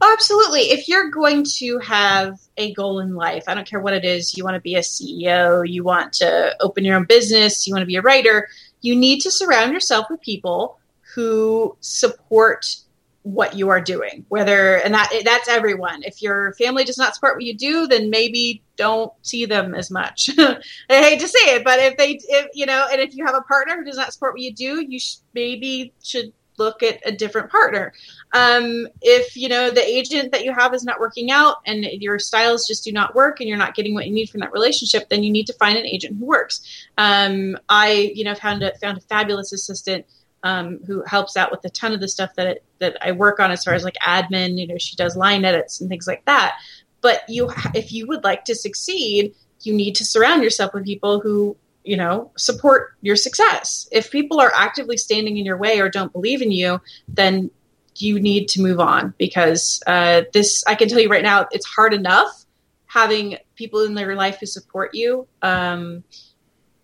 Oh, 0.00 0.12
absolutely. 0.12 0.62
If 0.62 0.88
you're 0.88 1.10
going 1.10 1.44
to 1.58 1.78
have 1.78 2.40
a 2.56 2.72
goal 2.74 2.98
in 3.00 3.14
life, 3.14 3.44
I 3.46 3.54
don't 3.54 3.66
care 3.66 3.80
what 3.80 3.94
it 3.94 4.04
is, 4.04 4.36
you 4.36 4.42
want 4.42 4.54
to 4.54 4.60
be 4.60 4.74
a 4.74 4.80
CEO, 4.80 5.68
you 5.68 5.84
want 5.84 6.12
to 6.14 6.56
open 6.60 6.84
your 6.84 6.96
own 6.96 7.04
business, 7.04 7.66
you 7.66 7.72
want 7.72 7.82
to 7.82 7.86
be 7.86 7.96
a 7.96 8.02
writer, 8.02 8.48
you 8.80 8.96
need 8.96 9.20
to 9.20 9.30
surround 9.30 9.72
yourself 9.72 10.06
with 10.10 10.20
people 10.20 10.78
who 11.14 11.76
support 11.80 12.76
what 13.24 13.56
you 13.56 13.70
are 13.70 13.80
doing 13.80 14.24
whether 14.28 14.76
and 14.76 14.92
that 14.92 15.10
that's 15.24 15.48
everyone. 15.48 16.02
If 16.02 16.20
your 16.20 16.52
family 16.54 16.84
does 16.84 16.98
not 16.98 17.14
support 17.14 17.36
what 17.36 17.44
you 17.44 17.54
do 17.54 17.86
then 17.86 18.10
maybe 18.10 18.62
don't 18.76 19.12
see 19.22 19.46
them 19.46 19.74
as 19.74 19.90
much. 19.90 20.28
I 20.38 20.60
hate 20.88 21.20
to 21.20 21.28
say 21.28 21.56
it 21.56 21.64
but 21.64 21.78
if 21.80 21.96
they 21.96 22.20
if 22.22 22.48
you 22.52 22.66
know 22.66 22.86
and 22.92 23.00
if 23.00 23.16
you 23.16 23.24
have 23.24 23.34
a 23.34 23.40
partner 23.40 23.76
who 23.76 23.84
does 23.84 23.96
not 23.96 24.12
support 24.12 24.34
what 24.34 24.42
you 24.42 24.52
do 24.52 24.84
you 24.86 25.00
sh- 25.00 25.16
maybe 25.32 25.94
should 26.02 26.34
look 26.58 26.82
at 26.82 27.00
a 27.04 27.12
different 27.12 27.50
partner. 27.50 27.92
Um, 28.32 28.88
if 29.00 29.36
you 29.36 29.48
know 29.48 29.70
the 29.70 29.86
agent 29.86 30.32
that 30.32 30.44
you 30.44 30.52
have 30.52 30.74
is 30.74 30.84
not 30.84 31.00
working 31.00 31.30
out 31.30 31.56
and 31.66 31.82
your 31.84 32.18
styles 32.18 32.66
just 32.66 32.84
do 32.84 32.92
not 32.92 33.14
work 33.14 33.40
and 33.40 33.48
you're 33.48 33.58
not 33.58 33.74
getting 33.74 33.94
what 33.94 34.06
you 34.06 34.12
need 34.12 34.28
from 34.28 34.40
that 34.40 34.52
relationship 34.52 35.08
then 35.08 35.22
you 35.22 35.32
need 35.32 35.46
to 35.46 35.54
find 35.54 35.78
an 35.78 35.86
agent 35.86 36.18
who 36.18 36.26
works. 36.26 36.60
Um, 36.98 37.56
i 37.70 38.12
you 38.14 38.24
know 38.24 38.34
found 38.34 38.62
a 38.62 38.76
found 38.78 38.98
a 38.98 39.00
fabulous 39.00 39.52
assistant 39.52 40.04
um, 40.44 40.78
who 40.86 41.02
helps 41.02 41.36
out 41.36 41.50
with 41.50 41.64
a 41.64 41.70
ton 41.70 41.92
of 41.92 42.00
the 42.00 42.08
stuff 42.08 42.34
that 42.36 42.46
it, 42.46 42.64
that 42.78 42.96
I 43.00 43.12
work 43.12 43.40
on 43.40 43.50
as 43.50 43.64
far 43.64 43.74
as 43.74 43.82
like 43.82 43.96
admin. 44.06 44.58
You 44.58 44.66
know, 44.68 44.78
she 44.78 44.94
does 44.94 45.16
line 45.16 45.44
edits 45.44 45.80
and 45.80 45.88
things 45.88 46.06
like 46.06 46.24
that. 46.26 46.56
But 47.00 47.22
you, 47.28 47.50
if 47.74 47.92
you 47.92 48.06
would 48.06 48.22
like 48.22 48.44
to 48.44 48.54
succeed, 48.54 49.34
you 49.62 49.74
need 49.74 49.96
to 49.96 50.04
surround 50.04 50.44
yourself 50.44 50.74
with 50.74 50.84
people 50.84 51.20
who 51.20 51.56
you 51.82 51.96
know 51.96 52.30
support 52.36 52.94
your 53.00 53.16
success. 53.16 53.88
If 53.90 54.10
people 54.10 54.38
are 54.38 54.52
actively 54.54 54.98
standing 54.98 55.38
in 55.38 55.46
your 55.46 55.56
way 55.56 55.80
or 55.80 55.88
don't 55.88 56.12
believe 56.12 56.42
in 56.42 56.50
you, 56.50 56.80
then 57.08 57.50
you 57.96 58.20
need 58.20 58.48
to 58.48 58.60
move 58.60 58.80
on 58.80 59.14
because 59.18 59.82
uh, 59.86 60.22
this 60.32 60.62
I 60.66 60.74
can 60.74 60.88
tell 60.88 61.00
you 61.00 61.08
right 61.08 61.22
now 61.22 61.46
it's 61.52 61.66
hard 61.66 61.94
enough 61.94 62.44
having 62.86 63.38
people 63.54 63.82
in 63.84 63.94
their 63.94 64.14
life 64.14 64.38
who 64.40 64.46
support 64.46 64.94
you. 64.94 65.26
Um, 65.40 66.04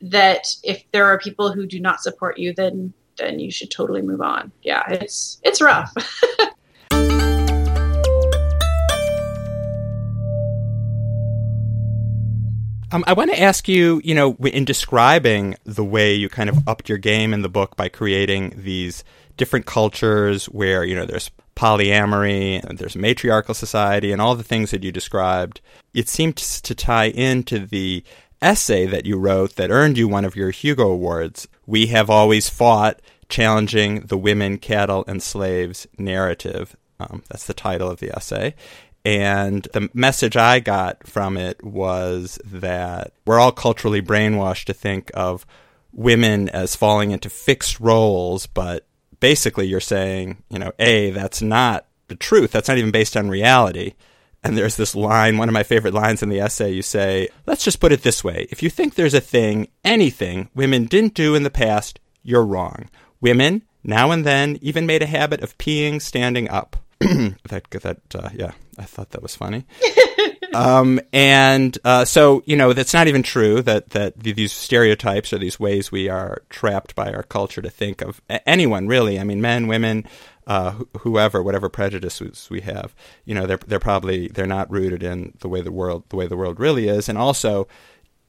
that 0.03 0.57
if 0.63 0.83
there 0.93 1.05
are 1.05 1.19
people 1.19 1.53
who 1.53 1.67
do 1.67 1.79
not 1.79 2.01
support 2.01 2.39
you, 2.39 2.55
then 2.55 2.95
then 3.21 3.39
you 3.39 3.51
should 3.51 3.71
totally 3.71 4.03
move 4.03 4.21
on. 4.21 4.51
Yeah, 4.63 4.83
it's 4.89 5.39
it's 5.43 5.61
rough. 5.61 5.95
Um, 12.93 13.05
I 13.07 13.13
want 13.13 13.31
to 13.31 13.41
ask 13.41 13.69
you, 13.69 14.01
you 14.03 14.17
know, 14.17 14.35
in 14.43 14.65
describing 14.65 15.55
the 15.65 15.85
way 15.85 16.13
you 16.13 16.29
kind 16.29 16.51
of 16.51 16.67
upped 16.67 16.89
your 16.89 16.99
game 16.99 17.33
in 17.33 17.43
the 17.43 17.49
book 17.49 17.77
by 17.77 17.89
creating 17.89 18.53
these 18.57 19.05
different 19.37 19.65
cultures 19.65 20.47
where, 20.47 20.85
you 20.85 20.97
know, 20.97 21.07
there's 21.07 21.31
polyamory, 21.55 22.65
and 22.65 22.79
there's 22.79 22.97
matriarchal 22.97 23.55
society, 23.55 24.11
and 24.11 24.21
all 24.21 24.35
the 24.35 24.43
things 24.43 24.71
that 24.71 24.83
you 24.83 24.91
described, 24.91 25.61
it 25.95 26.09
seems 26.09 26.61
to 26.63 26.75
tie 26.75 27.09
into 27.11 27.65
the 27.65 28.03
essay 28.43 28.87
that 28.87 29.07
you 29.07 29.17
wrote 29.17 29.57
that 29.57 29.71
earned 29.71 29.99
you 29.99 30.09
one 30.09 30.25
of 30.25 30.37
your 30.37 30.51
Hugo 30.51 30.89
Awards. 30.91 31.49
We 31.67 31.87
have 31.87 32.11
always 32.11 32.49
fought 32.49 33.01
challenging 33.29 34.01
the 34.07 34.19
women, 34.19 34.59
cattle, 34.59 35.05
and 35.07 35.23
slaves 35.23 35.87
narrative. 35.99 36.77
Um, 36.99 37.23
that's 37.29 37.47
the 37.47 37.55
title 37.55 37.91
of 37.91 38.01
the 38.01 38.15
essay. 38.17 38.55
And 39.05 39.67
the 39.73 39.89
message 39.95 40.37
I 40.37 40.61
got 40.61 41.07
from 41.07 41.37
it 41.37 41.63
was 41.65 42.39
that 42.45 43.13
we're 43.25 43.39
all 43.39 43.53
culturally 43.53 44.03
brainwashed 44.03 44.65
to 44.65 44.75
think 44.75 45.11
of 45.15 45.47
women 45.93 46.49
as 46.51 46.77
falling 46.77 47.11
into 47.11 47.31
fixed 47.31 47.81
roles, 47.81 48.47
but 48.47 48.87
basically 49.19 49.67
you're 49.67 49.81
saying, 49.81 50.43
you 50.51 50.59
know, 50.59 50.73
A, 50.79 51.11
that's 51.11 51.41
not 51.41 51.87
the 52.09 52.17
truth. 52.17 52.53
That's 52.53 52.69
not 52.69 52.79
even 52.79 52.91
based 52.91 53.17
on 53.17 53.31
reality. 53.31 53.95
And 54.43 54.57
there's 54.57 54.77
this 54.77 54.95
line, 54.95 55.37
one 55.37 55.49
of 55.49 55.53
my 55.53 55.63
favorite 55.63 55.93
lines 55.93 56.23
in 56.23 56.31
the 56.31 56.41
essay. 56.41 56.73
You 56.73 56.83
say, 56.83 57.29
let's 57.47 57.65
just 57.65 57.81
put 57.81 57.93
it 57.93 58.03
this 58.03 58.25
way. 58.25 58.47
If 58.51 58.63
you 58.63 58.71
think 58.71 58.95
there's 58.95 59.15
a 59.15 59.21
thing, 59.21 59.69
anything, 59.85 60.49
women 60.55 60.87
didn't 60.87 61.15
do 61.15 61.35
in 61.35 61.43
the 61.43 61.51
past, 61.51 62.01
you're 62.23 62.45
wrong. 62.45 62.89
Women, 63.21 63.63
now 63.85 64.11
and 64.11 64.25
then, 64.25 64.59
even 64.63 64.87
made 64.87 65.03
a 65.03 65.07
habit 65.07 65.43
of 65.43 65.59
peeing 65.59 66.01
standing 66.01 66.49
up. 66.49 66.77
that, 67.01 67.65
that, 67.71 67.99
uh, 68.15 68.31
yeah, 68.35 68.53
I 68.79 68.85
thought 68.85 69.11
that 69.11 69.23
was 69.23 69.37
funny. 69.37 69.67
um, 70.55 71.01
and 71.13 71.77
uh, 71.85 72.07
so, 72.07 72.43
you 72.47 72.57
know, 72.57 72.73
that's 72.73 72.95
not 72.95 73.09
even 73.09 73.23
true 73.23 73.61
that, 73.63 73.91
that 73.91 74.19
these 74.19 74.53
stereotypes 74.53 75.33
or 75.33 75.39
these 75.39 75.61
ways 75.61 75.93
we 75.93 76.09
are 76.09 76.43
trapped 76.49 76.95
by 76.95 77.13
our 77.13 77.23
culture 77.23 77.63
to 77.63 77.71
think 77.71 78.01
of 78.01 78.23
anyone, 78.47 78.87
really. 78.87 79.19
I 79.19 79.25
mean, 79.25 79.41
men, 79.41 79.67
women, 79.67 80.07
uh, 80.47 80.73
whoever, 81.01 81.43
whatever 81.43 81.69
prejudices 81.69 82.49
we 82.51 82.61
have, 82.63 82.95
you 83.25 83.35
know, 83.35 83.47
they're 83.47 83.61
they're 83.67 83.79
probably 83.79 84.29
they're 84.29 84.47
not 84.47 84.71
rooted 84.71 85.03
in 85.03 85.35
the 85.41 85.49
way 85.49 85.61
the 85.61 85.73
world 85.73 86.05
the 86.09 86.17
way 86.17 86.27
the 86.27 86.37
world 86.37 86.61
really 86.61 86.89
is, 86.89 87.09
and 87.09 87.19
also. 87.19 87.69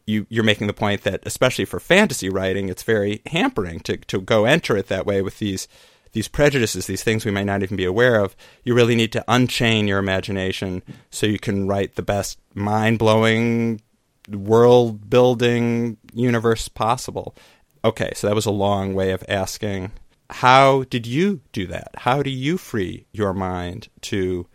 You, 0.07 0.25
you're 0.29 0.43
making 0.43 0.65
the 0.65 0.73
point 0.73 1.03
that, 1.03 1.21
especially 1.27 1.63
for 1.63 1.79
fantasy 1.79 2.27
writing, 2.27 2.69
it's 2.69 2.81
very 2.81 3.21
hampering 3.27 3.81
to, 3.81 3.97
to 3.97 4.19
go 4.19 4.45
enter 4.45 4.75
it 4.75 4.87
that 4.87 5.05
way 5.05 5.21
with 5.21 5.37
these 5.37 5.67
these 6.13 6.27
prejudices, 6.27 6.87
these 6.87 7.03
things 7.03 7.23
we 7.23 7.31
might 7.31 7.45
not 7.45 7.63
even 7.63 7.77
be 7.77 7.85
aware 7.85 8.19
of, 8.19 8.35
you 8.63 8.73
really 8.73 8.95
need 8.95 9.11
to 9.13 9.23
unchain 9.27 9.87
your 9.87 9.99
imagination 9.99 10.81
so 11.09 11.25
you 11.25 11.39
can 11.39 11.67
write 11.67 11.95
the 11.95 12.01
best 12.01 12.39
mind 12.53 12.99
blowing, 12.99 13.81
world 14.29 15.09
building 15.09 15.97
universe 16.13 16.67
possible. 16.67 17.35
Okay, 17.83 18.11
so 18.15 18.27
that 18.27 18.35
was 18.35 18.45
a 18.45 18.51
long 18.51 18.93
way 18.93 19.11
of 19.11 19.23
asking 19.29 19.91
how 20.31 20.83
did 20.83 21.05
you 21.05 21.41
do 21.51 21.67
that? 21.67 21.89
How 21.97 22.23
do 22.23 22.29
you 22.29 22.57
free 22.57 23.05
your 23.11 23.33
mind 23.33 23.89
to 24.01 24.47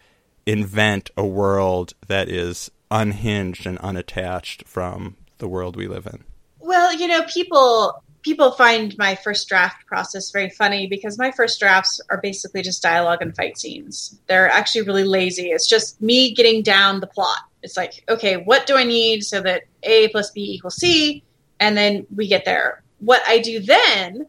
invent 0.46 1.10
a 1.16 1.26
world 1.26 1.94
that 2.06 2.28
is 2.28 2.70
unhinged 2.90 3.66
and 3.66 3.78
unattached 3.78 4.66
from 4.66 5.16
the 5.38 5.48
world 5.48 5.76
we 5.76 5.88
live 5.88 6.06
in? 6.06 6.24
Well, 6.58 6.94
you 6.94 7.06
know, 7.06 7.22
people 7.24 8.02
people 8.22 8.50
find 8.50 8.96
my 8.98 9.14
first 9.14 9.48
draft 9.48 9.86
process 9.86 10.32
very 10.32 10.50
funny 10.50 10.88
because 10.88 11.16
my 11.16 11.30
first 11.30 11.60
drafts 11.60 12.00
are 12.10 12.20
basically 12.20 12.60
just 12.60 12.82
dialogue 12.82 13.22
and 13.22 13.36
fight 13.36 13.56
scenes. 13.56 14.18
They're 14.26 14.50
actually 14.50 14.82
really 14.82 15.04
lazy. 15.04 15.50
It's 15.50 15.68
just 15.68 16.02
me 16.02 16.34
getting 16.34 16.62
down 16.62 16.98
the 16.98 17.06
plot. 17.06 17.38
It's 17.62 17.76
like, 17.76 18.02
okay, 18.08 18.36
what 18.36 18.66
do 18.66 18.76
I 18.76 18.82
need 18.82 19.22
so 19.22 19.40
that 19.42 19.64
A 19.84 20.08
plus 20.08 20.30
B 20.30 20.54
equals 20.54 20.76
C? 20.76 21.22
And 21.60 21.76
then 21.76 22.06
we 22.14 22.26
get 22.26 22.44
there. 22.44 22.82
What 22.98 23.22
I 23.28 23.38
do 23.38 23.60
then 23.60 24.26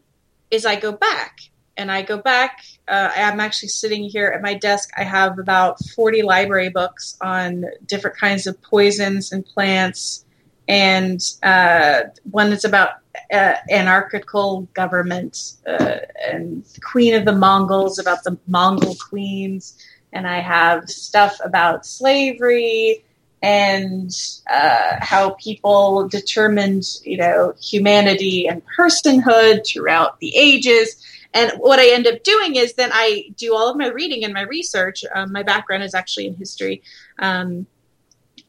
is 0.50 0.66
I 0.66 0.76
go 0.76 0.92
back 0.92 1.40
and 1.76 1.92
I 1.92 2.02
go 2.02 2.18
back. 2.18 2.64
Uh, 2.88 3.10
I'm 3.14 3.40
actually 3.40 3.68
sitting 3.68 4.04
here 4.04 4.28
at 4.28 4.42
my 4.42 4.54
desk. 4.54 4.90
I 4.96 5.04
have 5.04 5.38
about 5.38 5.78
40 5.94 6.22
library 6.22 6.70
books 6.70 7.16
on 7.20 7.64
different 7.86 8.16
kinds 8.16 8.46
of 8.46 8.60
poisons 8.62 9.32
and 9.32 9.46
plants, 9.46 10.24
and 10.66 11.20
uh, 11.42 12.02
one 12.30 12.50
that's 12.50 12.64
about 12.64 12.90
uh, 13.32 13.54
anarchical 13.70 14.62
government 14.74 15.54
uh, 15.66 15.98
and 16.30 16.64
Queen 16.82 17.14
of 17.14 17.24
the 17.24 17.32
Mongols, 17.32 17.98
about 17.98 18.24
the 18.24 18.36
Mongol 18.46 18.96
queens. 18.96 19.78
And 20.12 20.26
I 20.26 20.40
have 20.40 20.88
stuff 20.88 21.38
about 21.44 21.86
slavery 21.86 23.04
and 23.42 24.10
uh, 24.50 24.96
how 25.00 25.30
people 25.30 26.08
determined, 26.08 26.84
you 27.04 27.16
know, 27.16 27.54
humanity 27.60 28.48
and 28.48 28.62
personhood 28.78 29.66
throughout 29.66 30.18
the 30.20 30.36
ages. 30.36 30.96
And 31.34 31.52
what 31.58 31.78
I 31.78 31.90
end 31.90 32.06
up 32.06 32.22
doing 32.24 32.56
is 32.56 32.74
then 32.74 32.90
I 32.92 33.30
do 33.36 33.54
all 33.54 33.70
of 33.70 33.76
my 33.76 33.88
reading 33.88 34.24
and 34.24 34.34
my 34.34 34.42
research. 34.42 35.04
Um, 35.14 35.30
my 35.32 35.42
background 35.42 35.82
is 35.82 35.94
actually 35.94 36.26
in 36.26 36.34
history. 36.34 36.82
Um, 37.18 37.66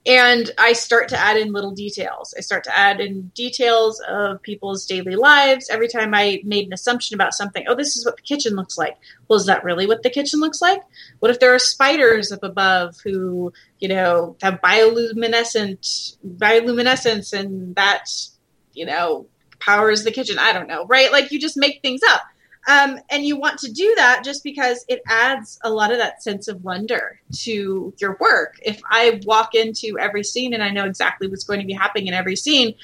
and 0.09 0.49
I 0.57 0.73
start 0.73 1.07
to 1.09 1.19
add 1.19 1.37
in 1.37 1.53
little 1.53 1.69
details. 1.69 2.33
I 2.35 2.41
start 2.41 2.63
to 2.63 2.75
add 2.75 2.99
in 2.99 3.27
details 3.35 4.01
of 4.09 4.41
people's 4.41 4.87
daily 4.87 5.15
lives. 5.15 5.69
Every 5.69 5.87
time 5.87 6.15
I 6.15 6.41
made 6.43 6.65
an 6.65 6.73
assumption 6.73 7.13
about 7.13 7.35
something, 7.35 7.63
oh, 7.67 7.75
this 7.75 7.95
is 7.95 8.03
what 8.03 8.15
the 8.15 8.23
kitchen 8.23 8.55
looks 8.55 8.75
like. 8.75 8.97
Well, 9.27 9.37
is 9.37 9.45
that 9.45 9.63
really 9.63 9.85
what 9.85 10.01
the 10.01 10.09
kitchen 10.09 10.39
looks 10.39 10.63
like? 10.63 10.81
What 11.19 11.29
if 11.29 11.39
there 11.39 11.53
are 11.53 11.59
spiders 11.59 12.31
up 12.31 12.41
above 12.41 12.95
who, 13.03 13.53
you 13.77 13.87
know, 13.87 14.35
have 14.41 14.61
bioluminescent 14.61 16.17
bioluminescence 16.25 17.31
and 17.31 17.75
that, 17.75 18.09
you 18.73 18.87
know, 18.87 19.27
powers 19.59 20.05
the 20.05 20.11
kitchen? 20.11 20.39
I 20.39 20.53
don't 20.53 20.67
know, 20.67 20.87
right? 20.87 21.11
Like 21.11 21.31
you 21.31 21.39
just 21.39 21.55
make 21.55 21.83
things 21.83 22.01
up. 22.09 22.23
Um, 22.67 22.99
and 23.09 23.23
you 23.23 23.37
want 23.37 23.57
to 23.59 23.71
do 23.71 23.93
that 23.97 24.23
just 24.23 24.43
because 24.43 24.85
it 24.87 25.01
adds 25.07 25.59
a 25.63 25.69
lot 25.69 25.91
of 25.91 25.97
that 25.97 26.21
sense 26.21 26.47
of 26.47 26.63
wonder 26.63 27.19
to 27.39 27.93
your 27.97 28.17
work. 28.19 28.59
If 28.63 28.81
I 28.89 29.21
walk 29.25 29.55
into 29.55 29.97
every 29.99 30.23
scene 30.23 30.53
and 30.53 30.61
I 30.61 30.69
know 30.69 30.85
exactly 30.85 31.27
what's 31.27 31.45
going 31.45 31.61
to 31.61 31.65
be 31.65 31.73
happening 31.73 32.07
in 32.07 32.13
every 32.13 32.35
scene, 32.35 32.75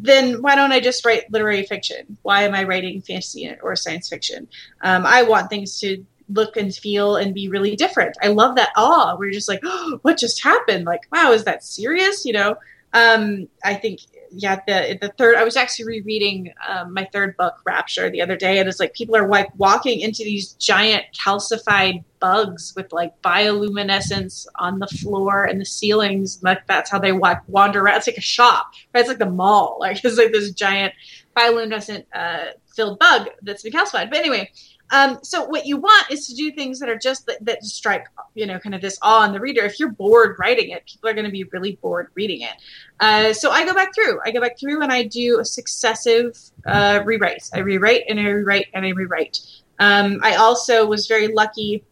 then 0.00 0.42
why 0.42 0.54
don't 0.54 0.72
I 0.72 0.80
just 0.80 1.04
write 1.04 1.30
literary 1.30 1.64
fiction? 1.64 2.16
Why 2.22 2.42
am 2.42 2.54
I 2.54 2.64
writing 2.64 3.02
fantasy 3.02 3.52
or 3.62 3.76
science 3.76 4.08
fiction? 4.08 4.48
Um, 4.80 5.04
I 5.04 5.22
want 5.22 5.50
things 5.50 5.78
to 5.80 6.04
look 6.28 6.56
and 6.56 6.74
feel 6.74 7.16
and 7.16 7.34
be 7.34 7.48
really 7.48 7.74
different. 7.74 8.16
I 8.22 8.28
love 8.28 8.56
that 8.56 8.70
awe 8.76 9.16
where 9.16 9.26
you're 9.26 9.34
just 9.34 9.48
like, 9.48 9.60
oh, 9.64 9.98
what 10.02 10.18
just 10.18 10.42
happened? 10.42 10.84
Like, 10.84 11.02
wow, 11.12 11.32
is 11.32 11.44
that 11.44 11.64
serious? 11.64 12.24
You 12.24 12.32
know, 12.32 12.56
um, 12.92 13.48
I 13.64 13.74
think 13.74 14.00
yeah, 14.30 14.60
the 14.66 14.98
the 15.00 15.08
third. 15.08 15.36
I 15.36 15.44
was 15.44 15.56
actually 15.56 15.86
rereading 15.86 16.52
um, 16.66 16.92
my 16.94 17.08
third 17.12 17.36
book, 17.36 17.60
Rapture, 17.64 18.10
the 18.10 18.22
other 18.22 18.36
day, 18.36 18.58
and 18.58 18.68
it's 18.68 18.80
like 18.80 18.94
people 18.94 19.16
are 19.16 19.28
like 19.28 19.48
walking 19.56 20.00
into 20.00 20.24
these 20.24 20.52
giant 20.54 21.04
calcified 21.14 22.04
bugs 22.20 22.72
with 22.76 22.92
like 22.92 23.20
bioluminescence 23.22 24.46
on 24.56 24.78
the 24.78 24.86
floor 24.86 25.44
and 25.44 25.60
the 25.60 25.64
ceilings. 25.64 26.42
Like 26.42 26.66
that's 26.66 26.90
how 26.90 26.98
they 26.98 27.12
walk, 27.12 27.42
wander 27.46 27.80
around. 27.80 27.98
It's 27.98 28.06
like 28.06 28.16
a 28.16 28.22
shop, 28.22 28.72
right? 28.94 29.00
It's 29.00 29.08
like 29.08 29.18
the 29.18 29.30
mall. 29.30 29.78
Like 29.80 30.02
it's 30.04 30.18
like 30.18 30.32
this 30.32 30.50
giant 30.52 30.94
bioluminescent 31.38 32.04
uh, 32.14 32.52
filled 32.74 32.98
bug 32.98 33.28
that's 33.42 33.62
been 33.62 33.72
calcified. 33.72 34.10
But 34.10 34.18
anyway, 34.18 34.50
um, 34.90 35.18
so 35.22 35.44
what 35.44 35.66
you 35.66 35.76
want 35.76 36.10
is 36.10 36.26
to 36.28 36.34
do 36.34 36.50
things 36.52 36.80
that 36.80 36.88
are 36.88 36.98
just 36.98 37.26
that, 37.26 37.44
that 37.44 37.62
strike, 37.64 38.06
you 38.34 38.46
know, 38.46 38.58
kind 38.58 38.74
of 38.74 38.80
this 38.80 38.98
awe 39.02 39.24
in 39.24 39.32
the 39.32 39.40
reader. 39.40 39.62
If 39.64 39.78
you're 39.78 39.92
bored 39.92 40.36
writing 40.38 40.70
it, 40.70 40.86
people 40.86 41.10
are 41.10 41.14
going 41.14 41.26
to 41.26 41.30
be 41.30 41.44
really 41.44 41.76
bored 41.82 42.08
reading 42.14 42.42
it. 42.42 42.54
Uh, 42.98 43.32
so 43.32 43.50
I 43.50 43.66
go 43.66 43.74
back 43.74 43.94
through. 43.94 44.20
I 44.24 44.30
go 44.30 44.40
back 44.40 44.58
through 44.58 44.82
and 44.82 44.90
I 44.90 45.04
do 45.04 45.40
a 45.40 45.44
successive 45.44 46.38
uh, 46.66 47.00
rewrites. 47.00 47.50
I 47.54 47.58
rewrite 47.58 48.04
and 48.08 48.18
I 48.18 48.24
rewrite 48.24 48.68
and 48.72 48.86
I 48.86 48.90
rewrite. 48.90 49.38
Um, 49.78 50.20
I 50.22 50.36
also 50.36 50.86
was 50.86 51.06
very 51.06 51.28
lucky, 51.28 51.84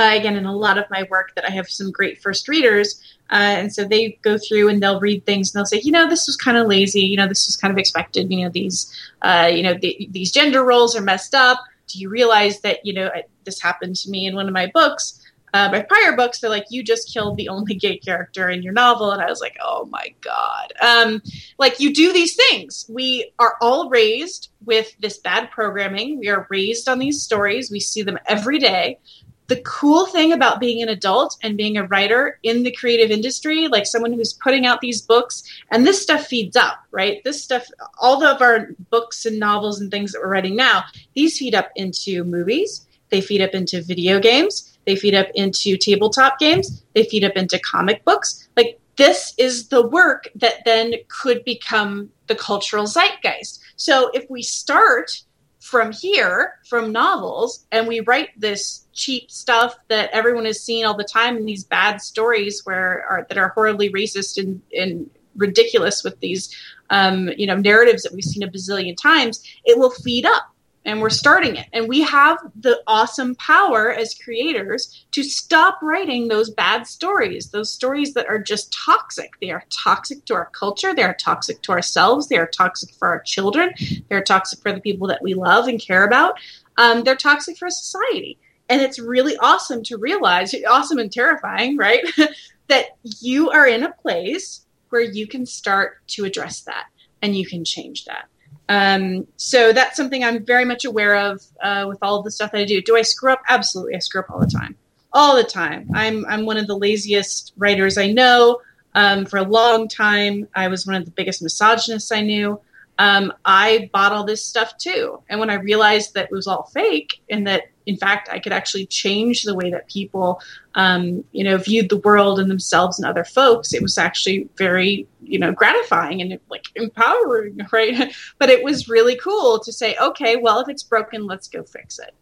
again, 0.00 0.36
in 0.36 0.44
a 0.44 0.56
lot 0.56 0.78
of 0.78 0.84
my 0.90 1.06
work, 1.10 1.34
that 1.34 1.48
I 1.48 1.50
have 1.52 1.68
some 1.68 1.90
great 1.90 2.20
first 2.20 2.48
readers. 2.48 3.00
Uh, 3.30 3.56
and 3.58 3.72
so 3.72 3.84
they 3.84 4.18
go 4.22 4.36
through 4.36 4.68
and 4.68 4.82
they'll 4.82 5.00
read 5.00 5.24
things 5.24 5.54
and 5.54 5.58
they'll 5.58 5.66
say, 5.66 5.80
you 5.82 5.92
know, 5.92 6.08
this 6.08 6.26
was 6.26 6.36
kind 6.36 6.56
of 6.56 6.66
lazy. 6.66 7.00
You 7.02 7.16
know, 7.16 7.26
this 7.26 7.46
was 7.46 7.56
kind 7.56 7.72
of 7.72 7.78
expected. 7.78 8.30
You 8.30 8.44
know, 8.44 8.50
these, 8.50 8.92
uh, 9.22 9.50
you 9.52 9.62
know, 9.62 9.74
the, 9.74 10.08
these 10.10 10.30
gender 10.30 10.64
roles 10.64 10.94
are 10.94 11.00
messed 11.00 11.34
up 11.34 11.58
do 11.86 11.98
you 11.98 12.08
realize 12.08 12.60
that 12.60 12.84
you 12.84 12.92
know 12.92 13.10
this 13.44 13.60
happened 13.60 13.96
to 13.96 14.10
me 14.10 14.26
in 14.26 14.34
one 14.34 14.46
of 14.46 14.52
my 14.52 14.70
books 14.72 15.20
uh, 15.52 15.68
my 15.70 15.80
prior 15.82 16.16
books 16.16 16.40
they're 16.40 16.50
like 16.50 16.66
you 16.70 16.82
just 16.82 17.12
killed 17.12 17.36
the 17.36 17.48
only 17.48 17.74
gay 17.74 17.96
character 17.98 18.48
in 18.48 18.62
your 18.62 18.72
novel 18.72 19.12
and 19.12 19.22
i 19.22 19.26
was 19.26 19.40
like 19.40 19.56
oh 19.62 19.86
my 19.86 20.14
god 20.20 20.72
um, 20.82 21.22
like 21.58 21.78
you 21.80 21.92
do 21.92 22.12
these 22.12 22.34
things 22.34 22.86
we 22.88 23.32
are 23.38 23.56
all 23.60 23.88
raised 23.88 24.50
with 24.64 24.94
this 25.00 25.18
bad 25.18 25.50
programming 25.50 26.18
we 26.18 26.28
are 26.28 26.46
raised 26.50 26.88
on 26.88 26.98
these 26.98 27.22
stories 27.22 27.70
we 27.70 27.80
see 27.80 28.02
them 28.02 28.18
every 28.26 28.58
day 28.58 28.98
the 29.46 29.60
cool 29.60 30.06
thing 30.06 30.32
about 30.32 30.60
being 30.60 30.82
an 30.82 30.88
adult 30.88 31.36
and 31.42 31.56
being 31.56 31.76
a 31.76 31.86
writer 31.86 32.38
in 32.42 32.62
the 32.62 32.72
creative 32.72 33.10
industry, 33.10 33.68
like 33.68 33.86
someone 33.86 34.12
who's 34.12 34.32
putting 34.32 34.64
out 34.64 34.80
these 34.80 35.02
books, 35.02 35.42
and 35.70 35.86
this 35.86 36.00
stuff 36.00 36.26
feeds 36.26 36.56
up, 36.56 36.78
right? 36.90 37.22
This 37.24 37.42
stuff, 37.42 37.66
all 37.98 38.24
of 38.24 38.40
our 38.40 38.68
books 38.90 39.26
and 39.26 39.38
novels 39.38 39.80
and 39.80 39.90
things 39.90 40.12
that 40.12 40.20
we're 40.22 40.30
writing 40.30 40.56
now, 40.56 40.84
these 41.14 41.38
feed 41.38 41.54
up 41.54 41.70
into 41.76 42.24
movies, 42.24 42.86
they 43.10 43.20
feed 43.20 43.42
up 43.42 43.54
into 43.54 43.82
video 43.82 44.18
games, 44.18 44.78
they 44.86 44.96
feed 44.96 45.14
up 45.14 45.28
into 45.34 45.76
tabletop 45.76 46.38
games, 46.38 46.82
they 46.94 47.04
feed 47.04 47.24
up 47.24 47.36
into 47.36 47.58
comic 47.58 48.04
books. 48.04 48.48
Like, 48.56 48.80
this 48.96 49.34
is 49.38 49.68
the 49.68 49.86
work 49.86 50.28
that 50.36 50.64
then 50.64 50.94
could 51.08 51.44
become 51.44 52.10
the 52.28 52.34
cultural 52.34 52.86
zeitgeist. 52.86 53.60
So 53.76 54.10
if 54.14 54.24
we 54.30 54.42
start 54.42 55.22
from 55.64 55.92
here, 55.92 56.58
from 56.68 56.92
novels, 56.92 57.64
and 57.72 57.88
we 57.88 58.00
write 58.00 58.38
this 58.38 58.86
cheap 58.92 59.30
stuff 59.30 59.74
that 59.88 60.10
everyone 60.12 60.44
is 60.44 60.62
seeing 60.62 60.84
all 60.84 60.94
the 60.94 61.02
time 61.02 61.38
in 61.38 61.46
these 61.46 61.64
bad 61.64 62.02
stories 62.02 62.60
where 62.64 63.02
are, 63.08 63.26
that 63.30 63.38
are 63.38 63.48
horribly 63.48 63.90
racist 63.90 64.36
and, 64.36 64.60
and 64.76 65.08
ridiculous 65.36 66.04
with 66.04 66.20
these 66.20 66.54
um, 66.90 67.30
you 67.38 67.46
know 67.46 67.56
narratives 67.56 68.02
that 68.02 68.12
we've 68.12 68.24
seen 68.24 68.42
a 68.42 68.46
bazillion 68.46 68.94
times, 68.94 69.42
it 69.64 69.78
will 69.78 69.88
feed 69.88 70.26
up 70.26 70.53
and 70.84 71.00
we're 71.00 71.10
starting 71.10 71.56
it. 71.56 71.66
And 71.72 71.88
we 71.88 72.02
have 72.02 72.38
the 72.54 72.82
awesome 72.86 73.34
power 73.36 73.90
as 73.92 74.14
creators 74.14 75.06
to 75.12 75.22
stop 75.22 75.78
writing 75.82 76.28
those 76.28 76.50
bad 76.50 76.86
stories, 76.86 77.50
those 77.50 77.72
stories 77.72 78.14
that 78.14 78.26
are 78.28 78.38
just 78.38 78.72
toxic. 78.72 79.32
They 79.40 79.50
are 79.50 79.64
toxic 79.70 80.24
to 80.26 80.34
our 80.34 80.50
culture, 80.50 80.94
they 80.94 81.02
are 81.02 81.14
toxic 81.14 81.62
to 81.62 81.72
ourselves, 81.72 82.28
they 82.28 82.36
are 82.36 82.46
toxic 82.46 82.94
for 82.94 83.08
our 83.08 83.20
children, 83.20 83.72
they're 84.08 84.22
toxic 84.22 84.60
for 84.60 84.72
the 84.72 84.80
people 84.80 85.08
that 85.08 85.22
we 85.22 85.34
love 85.34 85.68
and 85.68 85.80
care 85.80 86.04
about. 86.04 86.38
Um, 86.76 87.04
they're 87.04 87.16
toxic 87.16 87.56
for 87.56 87.70
society. 87.70 88.38
And 88.68 88.80
it's 88.80 88.98
really 88.98 89.36
awesome 89.38 89.82
to 89.84 89.98
realize, 89.98 90.54
awesome 90.68 90.98
and 90.98 91.12
terrifying, 91.12 91.76
right? 91.76 92.04
that 92.68 92.96
you 93.02 93.50
are 93.50 93.66
in 93.66 93.82
a 93.82 93.92
place 93.92 94.64
where 94.88 95.02
you 95.02 95.26
can 95.26 95.44
start 95.44 95.98
to 96.06 96.24
address 96.24 96.62
that 96.62 96.86
and 97.20 97.36
you 97.36 97.46
can 97.46 97.64
change 97.64 98.06
that. 98.06 98.26
Um, 98.68 99.26
so 99.36 99.72
that's 99.72 99.96
something 99.96 100.24
I'm 100.24 100.44
very 100.44 100.64
much 100.64 100.84
aware 100.84 101.16
of 101.16 101.42
uh, 101.62 101.86
with 101.88 101.98
all 102.02 102.18
of 102.18 102.24
the 102.24 102.30
stuff 102.30 102.52
that 102.52 102.60
I 102.60 102.64
do. 102.64 102.80
Do 102.80 102.96
I 102.96 103.02
screw 103.02 103.32
up? 103.32 103.42
Absolutely, 103.48 103.96
I 103.96 103.98
screw 103.98 104.22
up 104.22 104.30
all 104.30 104.40
the 104.40 104.46
time, 104.46 104.76
all 105.12 105.36
the 105.36 105.44
time. 105.44 105.88
I'm 105.94 106.24
I'm 106.26 106.46
one 106.46 106.56
of 106.56 106.66
the 106.66 106.76
laziest 106.76 107.52
writers 107.56 107.98
I 107.98 108.10
know. 108.10 108.60
Um, 108.94 109.26
for 109.26 109.38
a 109.38 109.42
long 109.42 109.88
time, 109.88 110.48
I 110.54 110.68
was 110.68 110.86
one 110.86 110.94
of 110.94 111.04
the 111.04 111.10
biggest 111.10 111.42
misogynists 111.42 112.12
I 112.12 112.20
knew 112.20 112.60
um, 112.98 113.32
I 113.44 113.90
bought 113.92 114.12
all 114.12 114.24
this 114.24 114.44
stuff 114.44 114.76
too. 114.78 115.22
And 115.28 115.40
when 115.40 115.50
I 115.50 115.54
realized 115.54 116.14
that 116.14 116.26
it 116.26 116.30
was 116.30 116.46
all 116.46 116.64
fake 116.72 117.20
and 117.28 117.46
that, 117.46 117.64
in 117.86 117.96
fact, 117.96 118.28
I 118.30 118.38
could 118.38 118.52
actually 118.52 118.86
change 118.86 119.42
the 119.42 119.54
way 119.54 119.70
that 119.70 119.88
people, 119.88 120.40
um, 120.74 121.24
you 121.32 121.44
know, 121.44 121.58
viewed 121.58 121.88
the 121.88 121.98
world 121.98 122.38
and 122.38 122.50
themselves 122.50 122.98
and 122.98 123.06
other 123.06 123.24
folks, 123.24 123.74
it 123.74 123.82
was 123.82 123.98
actually 123.98 124.48
very, 124.56 125.06
you 125.22 125.38
know, 125.38 125.52
gratifying 125.52 126.22
and 126.22 126.38
like 126.48 126.64
empowering, 126.76 127.58
right? 127.72 128.14
but 128.38 128.48
it 128.48 128.62
was 128.62 128.88
really 128.88 129.16
cool 129.16 129.58
to 129.58 129.72
say, 129.72 129.96
okay, 130.00 130.36
well, 130.36 130.60
if 130.60 130.68
it's 130.68 130.82
broken, 130.82 131.26
let's 131.26 131.48
go 131.48 131.62
fix 131.64 131.98
it. 131.98 132.14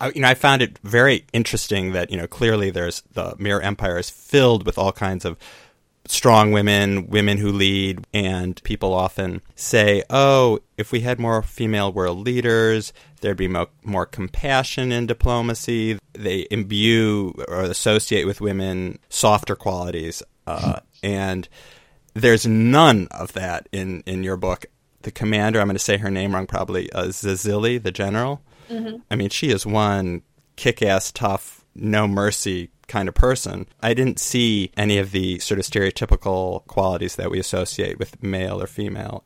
I, 0.00 0.12
you 0.14 0.20
know, 0.20 0.28
I 0.28 0.34
found 0.34 0.62
it 0.62 0.78
very 0.82 1.24
interesting 1.32 1.92
that 1.92 2.10
you 2.10 2.18
know 2.18 2.26
clearly 2.26 2.70
there's 2.70 3.02
the 3.12 3.34
Mirror 3.38 3.62
Empire 3.62 3.98
is 3.98 4.10
filled 4.10 4.66
with 4.66 4.76
all 4.76 4.92
kinds 4.92 5.24
of 5.24 5.38
strong 6.08 6.52
women, 6.52 7.08
women 7.08 7.38
who 7.38 7.50
lead, 7.50 8.06
and 8.12 8.62
people 8.62 8.94
often 8.94 9.42
say, 9.54 10.02
oh, 10.10 10.60
if 10.76 10.92
we 10.92 11.00
had 11.00 11.18
more 11.18 11.42
female 11.42 11.92
world 11.92 12.18
leaders, 12.18 12.92
there'd 13.20 13.36
be 13.36 13.48
mo- 13.48 13.68
more 13.84 14.06
compassion 14.06 14.92
in 14.92 15.06
diplomacy. 15.06 15.98
They 16.12 16.46
imbue 16.50 17.34
or 17.48 17.62
associate 17.62 18.26
with 18.26 18.40
women 18.40 18.98
softer 19.08 19.56
qualities. 19.56 20.22
Uh, 20.46 20.80
and 21.02 21.48
there's 22.14 22.46
none 22.46 23.08
of 23.10 23.32
that 23.34 23.68
in, 23.72 24.02
in 24.06 24.22
your 24.22 24.36
book. 24.36 24.66
The 25.02 25.10
commander, 25.10 25.60
I'm 25.60 25.66
going 25.66 25.76
to 25.76 25.82
say 25.82 25.98
her 25.98 26.10
name 26.10 26.34
wrong 26.34 26.46
probably, 26.46 26.90
uh, 26.92 27.06
Zezili, 27.06 27.82
the 27.82 27.92
general. 27.92 28.42
Mm-hmm. 28.68 28.96
I 29.10 29.16
mean, 29.16 29.28
she 29.28 29.50
is 29.50 29.64
one 29.66 30.22
kick 30.56 30.82
ass, 30.82 31.12
tough, 31.12 31.55
no 31.76 32.06
mercy 32.06 32.70
kind 32.88 33.08
of 33.08 33.14
person. 33.14 33.66
I 33.82 33.94
didn't 33.94 34.18
see 34.18 34.70
any 34.76 34.98
of 34.98 35.10
the 35.10 35.38
sort 35.38 35.58
of 35.58 35.66
stereotypical 35.66 36.66
qualities 36.66 37.16
that 37.16 37.30
we 37.30 37.38
associate 37.38 37.98
with 37.98 38.22
male 38.22 38.62
or 38.62 38.66
female. 38.66 39.24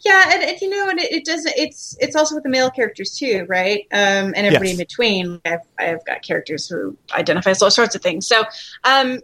Yeah, 0.00 0.30
and, 0.32 0.42
and 0.42 0.60
you 0.60 0.70
know, 0.70 0.88
and 0.88 0.98
it, 0.98 1.12
it, 1.12 1.24
does. 1.24 1.44
It's 1.46 1.96
it's 2.00 2.16
also 2.16 2.34
with 2.34 2.44
the 2.44 2.50
male 2.50 2.70
characters 2.70 3.16
too, 3.16 3.44
right? 3.48 3.86
Um, 3.92 4.32
and 4.34 4.46
everybody 4.46 4.70
yes. 4.70 4.78
in 4.78 4.78
between. 4.78 5.40
I've 5.44 5.60
I've 5.78 6.04
got 6.06 6.22
characters 6.22 6.68
who 6.68 6.96
identify 7.14 7.50
as 7.50 7.62
all 7.62 7.70
sorts 7.70 7.94
of 7.94 8.02
things. 8.02 8.26
So, 8.26 8.42
um, 8.84 9.20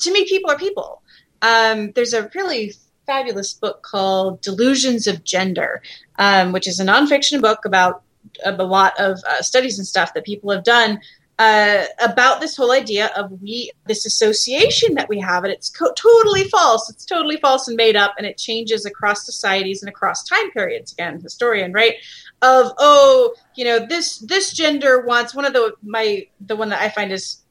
to 0.00 0.12
me, 0.12 0.26
people 0.28 0.50
are 0.50 0.58
people. 0.58 1.02
Um, 1.40 1.92
there's 1.92 2.12
a 2.12 2.30
really 2.34 2.74
fabulous 3.06 3.54
book 3.54 3.82
called 3.82 4.42
Delusions 4.42 5.06
of 5.06 5.24
Gender, 5.24 5.82
um, 6.18 6.52
which 6.52 6.68
is 6.68 6.78
a 6.78 6.84
nonfiction 6.84 7.40
book 7.40 7.64
about 7.64 8.02
a 8.44 8.52
lot 8.52 8.92
of 9.00 9.18
uh, 9.26 9.40
studies 9.40 9.78
and 9.78 9.86
stuff 9.86 10.12
that 10.12 10.24
people 10.24 10.50
have 10.50 10.64
done 10.64 11.00
uh, 11.38 11.84
about 12.00 12.40
this 12.40 12.56
whole 12.56 12.72
idea 12.72 13.10
of 13.16 13.30
we 13.40 13.70
this 13.86 14.04
association 14.04 14.94
that 14.94 15.08
we 15.08 15.20
have 15.20 15.44
and 15.44 15.52
it's 15.52 15.70
co- 15.70 15.92
totally 15.92 16.44
false 16.44 16.90
it's 16.90 17.04
totally 17.04 17.36
false 17.36 17.68
and 17.68 17.76
made 17.76 17.94
up 17.94 18.14
and 18.18 18.26
it 18.26 18.36
changes 18.36 18.84
across 18.84 19.24
societies 19.24 19.82
and 19.82 19.88
across 19.88 20.24
time 20.24 20.50
periods 20.50 20.92
again 20.92 21.20
historian 21.20 21.72
right 21.72 21.94
of 22.42 22.72
oh 22.78 23.34
you 23.54 23.64
know 23.64 23.86
this 23.86 24.18
this 24.18 24.52
gender 24.52 25.02
wants 25.02 25.32
one 25.34 25.44
of 25.44 25.52
the 25.52 25.74
my 25.82 26.26
the 26.40 26.56
one 26.56 26.70
that 26.70 26.82
i 26.82 26.88
find 26.88 27.12
is 27.12 27.42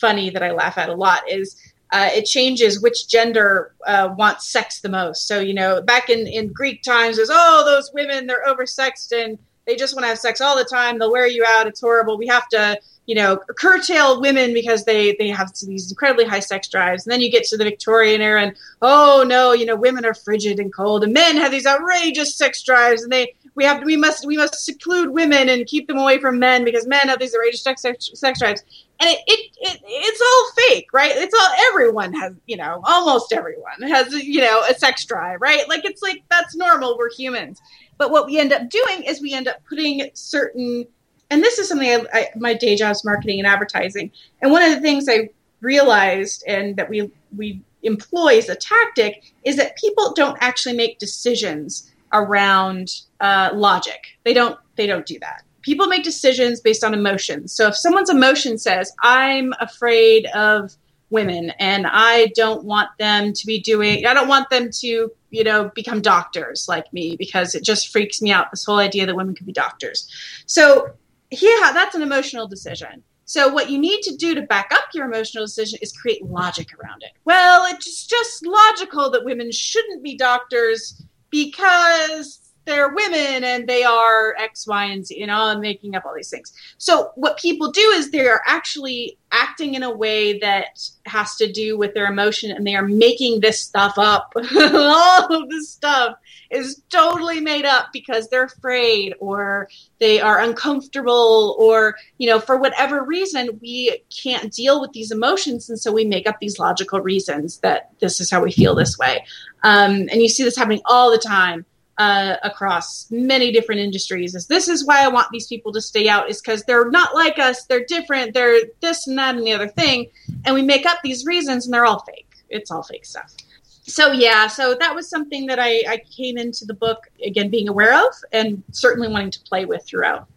funny 0.00 0.30
that 0.30 0.42
i 0.42 0.50
laugh 0.50 0.76
at 0.76 0.88
a 0.88 0.94
lot 0.94 1.28
is 1.30 1.56
uh, 1.90 2.10
it 2.12 2.24
changes 2.24 2.82
which 2.82 3.08
gender 3.08 3.74
uh, 3.86 4.14
wants 4.18 4.46
sex 4.46 4.80
the 4.80 4.90
most. 4.90 5.26
So, 5.26 5.40
you 5.40 5.54
know, 5.54 5.80
back 5.80 6.10
in, 6.10 6.26
in 6.26 6.52
Greek 6.52 6.82
times, 6.82 7.16
was, 7.16 7.30
oh, 7.32 7.64
those 7.64 7.90
women, 7.94 8.26
they're 8.26 8.44
oversexed 8.44 9.10
and 9.10 9.38
they 9.68 9.76
just 9.76 9.94
want 9.94 10.04
to 10.04 10.08
have 10.08 10.18
sex 10.18 10.40
all 10.40 10.56
the 10.56 10.64
time. 10.64 10.98
They'll 10.98 11.12
wear 11.12 11.28
you 11.28 11.44
out. 11.46 11.66
It's 11.66 11.80
horrible. 11.80 12.16
We 12.16 12.26
have 12.28 12.48
to, 12.48 12.80
you 13.04 13.14
know, 13.14 13.36
curtail 13.36 14.18
women 14.18 14.54
because 14.54 14.86
they, 14.86 15.14
they 15.18 15.28
have 15.28 15.52
these 15.62 15.90
incredibly 15.90 16.24
high 16.24 16.40
sex 16.40 16.68
drives. 16.68 17.06
And 17.06 17.12
then 17.12 17.20
you 17.20 17.30
get 17.30 17.44
to 17.44 17.58
the 17.58 17.64
Victorian 17.64 18.22
era 18.22 18.42
and, 18.44 18.56
oh, 18.80 19.26
no, 19.28 19.52
you 19.52 19.66
know, 19.66 19.76
women 19.76 20.06
are 20.06 20.14
frigid 20.14 20.58
and 20.58 20.72
cold 20.72 21.04
and 21.04 21.12
men 21.12 21.36
have 21.36 21.50
these 21.50 21.66
outrageous 21.66 22.34
sex 22.34 22.62
drives 22.62 23.02
and 23.02 23.12
they, 23.12 23.34
we 23.58 23.64
have 23.64 23.82
we 23.84 23.96
must 23.96 24.24
we 24.24 24.36
must 24.36 24.54
seclude 24.64 25.10
women 25.10 25.48
and 25.48 25.66
keep 25.66 25.88
them 25.88 25.98
away 25.98 26.20
from 26.20 26.38
men 26.38 26.64
because 26.64 26.86
men 26.86 27.08
have 27.08 27.18
these 27.18 27.34
outrageous 27.34 27.62
sex, 27.62 27.82
sex, 27.82 28.38
drives 28.38 28.62
and 29.00 29.10
it, 29.10 29.18
it, 29.26 29.50
it, 29.58 29.80
it's 29.84 30.20
all 30.20 30.64
fake 30.64 30.86
right 30.92 31.10
it's 31.16 31.34
all 31.34 31.50
everyone 31.70 32.12
has 32.12 32.34
you 32.46 32.56
know 32.56 32.80
almost 32.84 33.32
everyone 33.32 33.82
has 33.82 34.12
you 34.12 34.40
know 34.40 34.62
a 34.70 34.74
sex 34.74 35.04
drive 35.04 35.40
right 35.40 35.68
like 35.68 35.84
it's 35.84 36.02
like 36.02 36.22
that's 36.30 36.54
normal 36.54 36.96
we're 36.96 37.10
humans 37.10 37.60
but 37.98 38.10
what 38.10 38.26
we 38.26 38.38
end 38.38 38.52
up 38.52 38.70
doing 38.70 39.02
is 39.02 39.20
we 39.20 39.34
end 39.34 39.48
up 39.48 39.56
putting 39.68 40.08
certain 40.14 40.86
and 41.30 41.42
this 41.42 41.58
is 41.58 41.68
something 41.68 41.90
I, 41.90 42.06
I 42.12 42.28
my 42.36 42.54
day 42.54 42.74
job 42.76 42.92
is 42.92 43.04
marketing 43.04 43.38
and 43.38 43.46
advertising. 43.46 44.10
And 44.40 44.50
one 44.50 44.62
of 44.62 44.74
the 44.74 44.80
things 44.80 45.08
i 45.08 45.28
realized 45.60 46.44
and 46.46 46.76
that 46.76 46.88
we 46.88 47.10
we 47.36 47.60
employ 47.82 48.38
as 48.38 48.48
a 48.48 48.54
tactic 48.54 49.32
is 49.44 49.56
that 49.56 49.76
people 49.76 50.12
don't 50.14 50.38
actually 50.40 50.74
make 50.74 50.98
decisions 50.98 51.90
around 52.12 53.02
uh, 53.20 53.50
logic. 53.54 54.16
They 54.24 54.34
don't 54.34 54.58
they 54.76 54.86
don't 54.86 55.06
do 55.06 55.18
that. 55.20 55.42
People 55.62 55.86
make 55.86 56.04
decisions 56.04 56.60
based 56.60 56.84
on 56.84 56.94
emotions. 56.94 57.52
So 57.52 57.68
if 57.68 57.76
someone's 57.76 58.08
emotion 58.08 58.56
says, 58.56 58.92
I'm 59.02 59.52
afraid 59.60 60.26
of 60.26 60.74
women 61.10 61.50
and 61.58 61.86
I 61.86 62.32
don't 62.34 62.64
want 62.64 62.90
them 62.98 63.32
to 63.32 63.46
be 63.46 63.60
doing, 63.60 64.06
I 64.06 64.14
don't 64.14 64.28
want 64.28 64.50
them 64.50 64.70
to, 64.70 65.10
you 65.30 65.44
know, 65.44 65.70
become 65.74 66.00
doctors 66.00 66.68
like 66.68 66.92
me 66.92 67.16
because 67.16 67.54
it 67.54 67.64
just 67.64 67.88
freaks 67.88 68.20
me 68.20 68.30
out, 68.30 68.50
this 68.50 68.64
whole 68.64 68.78
idea 68.78 69.06
that 69.06 69.16
women 69.16 69.34
could 69.34 69.46
be 69.46 69.52
doctors. 69.52 70.08
So 70.46 70.90
yeah, 71.30 71.72
that's 71.72 71.94
an 71.94 72.02
emotional 72.02 72.46
decision. 72.46 73.02
So 73.24 73.48
what 73.48 73.68
you 73.68 73.78
need 73.78 74.00
to 74.02 74.16
do 74.16 74.34
to 74.34 74.42
back 74.42 74.70
up 74.72 74.84
your 74.94 75.04
emotional 75.04 75.44
decision 75.44 75.78
is 75.82 75.92
create 75.92 76.24
logic 76.24 76.68
around 76.72 77.02
it. 77.02 77.10
Well, 77.24 77.66
it's 77.70 78.06
just 78.06 78.46
logical 78.46 79.10
that 79.10 79.24
women 79.24 79.52
shouldn't 79.52 80.02
be 80.02 80.16
doctors 80.16 81.02
because 81.28 82.47
they're 82.68 82.90
women 82.90 83.44
and 83.44 83.66
they 83.66 83.82
are 83.82 84.36
X, 84.38 84.66
Y, 84.66 84.84
and 84.84 85.06
Z, 85.06 85.18
you 85.18 85.26
know, 85.26 85.48
and 85.48 85.60
making 85.60 85.96
up 85.96 86.04
all 86.04 86.14
these 86.14 86.28
things. 86.28 86.52
So 86.76 87.10
what 87.14 87.38
people 87.38 87.72
do 87.72 87.80
is 87.96 88.10
they 88.10 88.28
are 88.28 88.42
actually 88.46 89.16
acting 89.32 89.74
in 89.74 89.82
a 89.82 89.90
way 89.90 90.38
that 90.38 90.78
has 91.06 91.36
to 91.36 91.50
do 91.50 91.78
with 91.78 91.94
their 91.94 92.06
emotion 92.06 92.50
and 92.50 92.66
they 92.66 92.74
are 92.74 92.86
making 92.86 93.40
this 93.40 93.62
stuff 93.62 93.94
up. 93.96 94.34
all 94.36 95.42
of 95.42 95.48
this 95.48 95.70
stuff 95.70 96.16
is 96.50 96.82
totally 96.90 97.40
made 97.40 97.64
up 97.64 97.86
because 97.92 98.28
they're 98.28 98.44
afraid 98.44 99.14
or 99.18 99.68
they 99.98 100.20
are 100.20 100.38
uncomfortable 100.38 101.56
or, 101.58 101.96
you 102.18 102.28
know, 102.28 102.38
for 102.38 102.58
whatever 102.58 103.02
reason, 103.02 103.58
we 103.62 103.98
can't 104.10 104.52
deal 104.52 104.80
with 104.80 104.92
these 104.92 105.10
emotions. 105.10 105.70
And 105.70 105.80
so 105.80 105.90
we 105.90 106.04
make 106.04 106.28
up 106.28 106.36
these 106.38 106.58
logical 106.58 107.00
reasons 107.00 107.58
that 107.60 107.90
this 108.00 108.20
is 108.20 108.30
how 108.30 108.42
we 108.42 108.52
feel 108.52 108.74
this 108.74 108.98
way. 108.98 109.24
Um, 109.62 110.08
and 110.10 110.20
you 110.20 110.28
see 110.28 110.44
this 110.44 110.56
happening 110.56 110.82
all 110.84 111.10
the 111.10 111.18
time 111.18 111.64
uh, 111.98 112.36
across 112.44 113.10
many 113.10 113.50
different 113.50 113.80
industries 113.80 114.34
is 114.34 114.46
this 114.46 114.68
is 114.68 114.86
why 114.86 115.04
I 115.04 115.08
want 115.08 115.28
these 115.32 115.48
people 115.48 115.72
to 115.72 115.80
stay 115.80 116.08
out 116.08 116.30
is 116.30 116.40
because 116.40 116.62
they're 116.62 116.90
not 116.90 117.14
like 117.14 117.38
us, 117.38 117.64
they're 117.64 117.84
different, 117.84 118.34
they're 118.34 118.60
this 118.80 119.06
and 119.08 119.18
that 119.18 119.34
and 119.34 119.46
the 119.46 119.52
other 119.52 119.68
thing, 119.68 120.08
and 120.44 120.54
we 120.54 120.62
make 120.62 120.86
up 120.86 120.98
these 121.02 121.26
reasons 121.26 121.66
and 121.66 121.74
they're 121.74 121.84
all 121.84 122.00
fake. 122.00 122.26
It's 122.48 122.70
all 122.70 122.82
fake 122.82 123.04
stuff. 123.04 123.34
So 123.82 124.12
yeah, 124.12 124.46
so 124.46 124.74
that 124.74 124.94
was 124.94 125.08
something 125.08 125.46
that 125.46 125.58
I, 125.58 125.82
I 125.88 126.02
came 126.10 126.38
into 126.38 126.64
the 126.66 126.74
book 126.74 127.10
again 127.24 127.48
being 127.48 127.68
aware 127.68 127.94
of 127.94 128.12
and 128.32 128.62
certainly 128.70 129.08
wanting 129.08 129.30
to 129.32 129.40
play 129.40 129.64
with 129.64 129.84
throughout. 129.84 130.28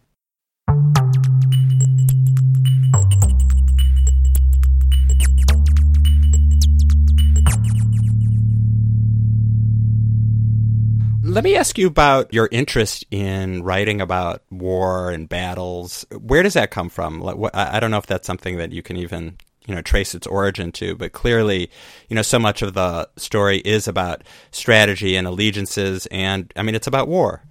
Let 11.32 11.46
me 11.46 11.56
ask 11.56 11.78
you 11.78 11.88
about 11.88 12.34
your 12.34 12.50
interest 12.52 13.06
in 13.10 13.64
writing 13.64 14.02
about 14.02 14.44
war 14.52 15.12
and 15.12 15.30
battles. 15.30 16.06
Where 16.12 16.44
does 16.44 16.56
that 16.56 16.72
come 16.72 16.90
from? 16.90 17.24
I 17.54 17.80
don't 17.80 17.90
know 17.90 17.98
if 18.00 18.06
that's 18.06 18.28
something 18.28 18.58
that 18.58 18.74
you 18.74 18.84
can 18.84 18.98
even 18.98 19.38
you 19.66 19.74
know 19.74 19.82
trace 19.82 20.14
its 20.14 20.28
origin 20.28 20.74
to, 20.74 20.94
but 20.94 21.14
clearly, 21.14 21.72
you 22.10 22.18
know, 22.18 22.22
so 22.22 22.38
much 22.38 22.62
of 22.62 22.74
the 22.74 23.08
story 23.16 23.60
is 23.60 23.88
about 23.88 24.24
strategy 24.52 25.16
and 25.16 25.26
allegiances, 25.26 26.06
and 26.08 26.52
I 26.58 26.64
mean, 26.64 26.76
it's 26.76 26.88
about 26.88 27.08
war. 27.08 27.42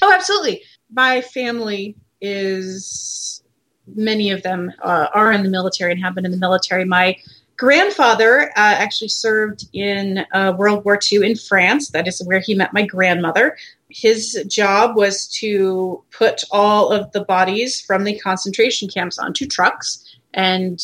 Oh, 0.00 0.12
absolutely. 0.12 0.62
My 0.92 1.20
family 1.20 1.96
is 2.20 3.42
many 3.88 4.30
of 4.30 4.44
them 4.44 4.72
uh, 4.82 5.08
are 5.12 5.32
in 5.32 5.42
the 5.42 5.50
military 5.50 5.90
and 5.90 6.00
have 6.00 6.14
been 6.14 6.24
in 6.24 6.30
the 6.30 6.38
military. 6.38 6.84
My 6.84 7.16
grandfather 7.56 8.50
uh, 8.50 8.52
actually 8.56 9.08
served 9.08 9.68
in 9.72 10.24
uh, 10.32 10.54
World 10.56 10.84
War 10.84 10.98
II 11.00 11.26
in 11.26 11.36
France. 11.36 11.90
That 11.90 12.08
is 12.08 12.22
where 12.24 12.40
he 12.40 12.54
met 12.54 12.72
my 12.72 12.84
grandmother. 12.84 13.56
His 13.88 14.44
job 14.48 14.96
was 14.96 15.28
to 15.38 16.02
put 16.10 16.42
all 16.50 16.90
of 16.90 17.12
the 17.12 17.24
bodies 17.24 17.80
from 17.80 18.04
the 18.04 18.18
concentration 18.18 18.88
camps 18.88 19.18
onto 19.18 19.46
trucks 19.46 20.18
and 20.32 20.80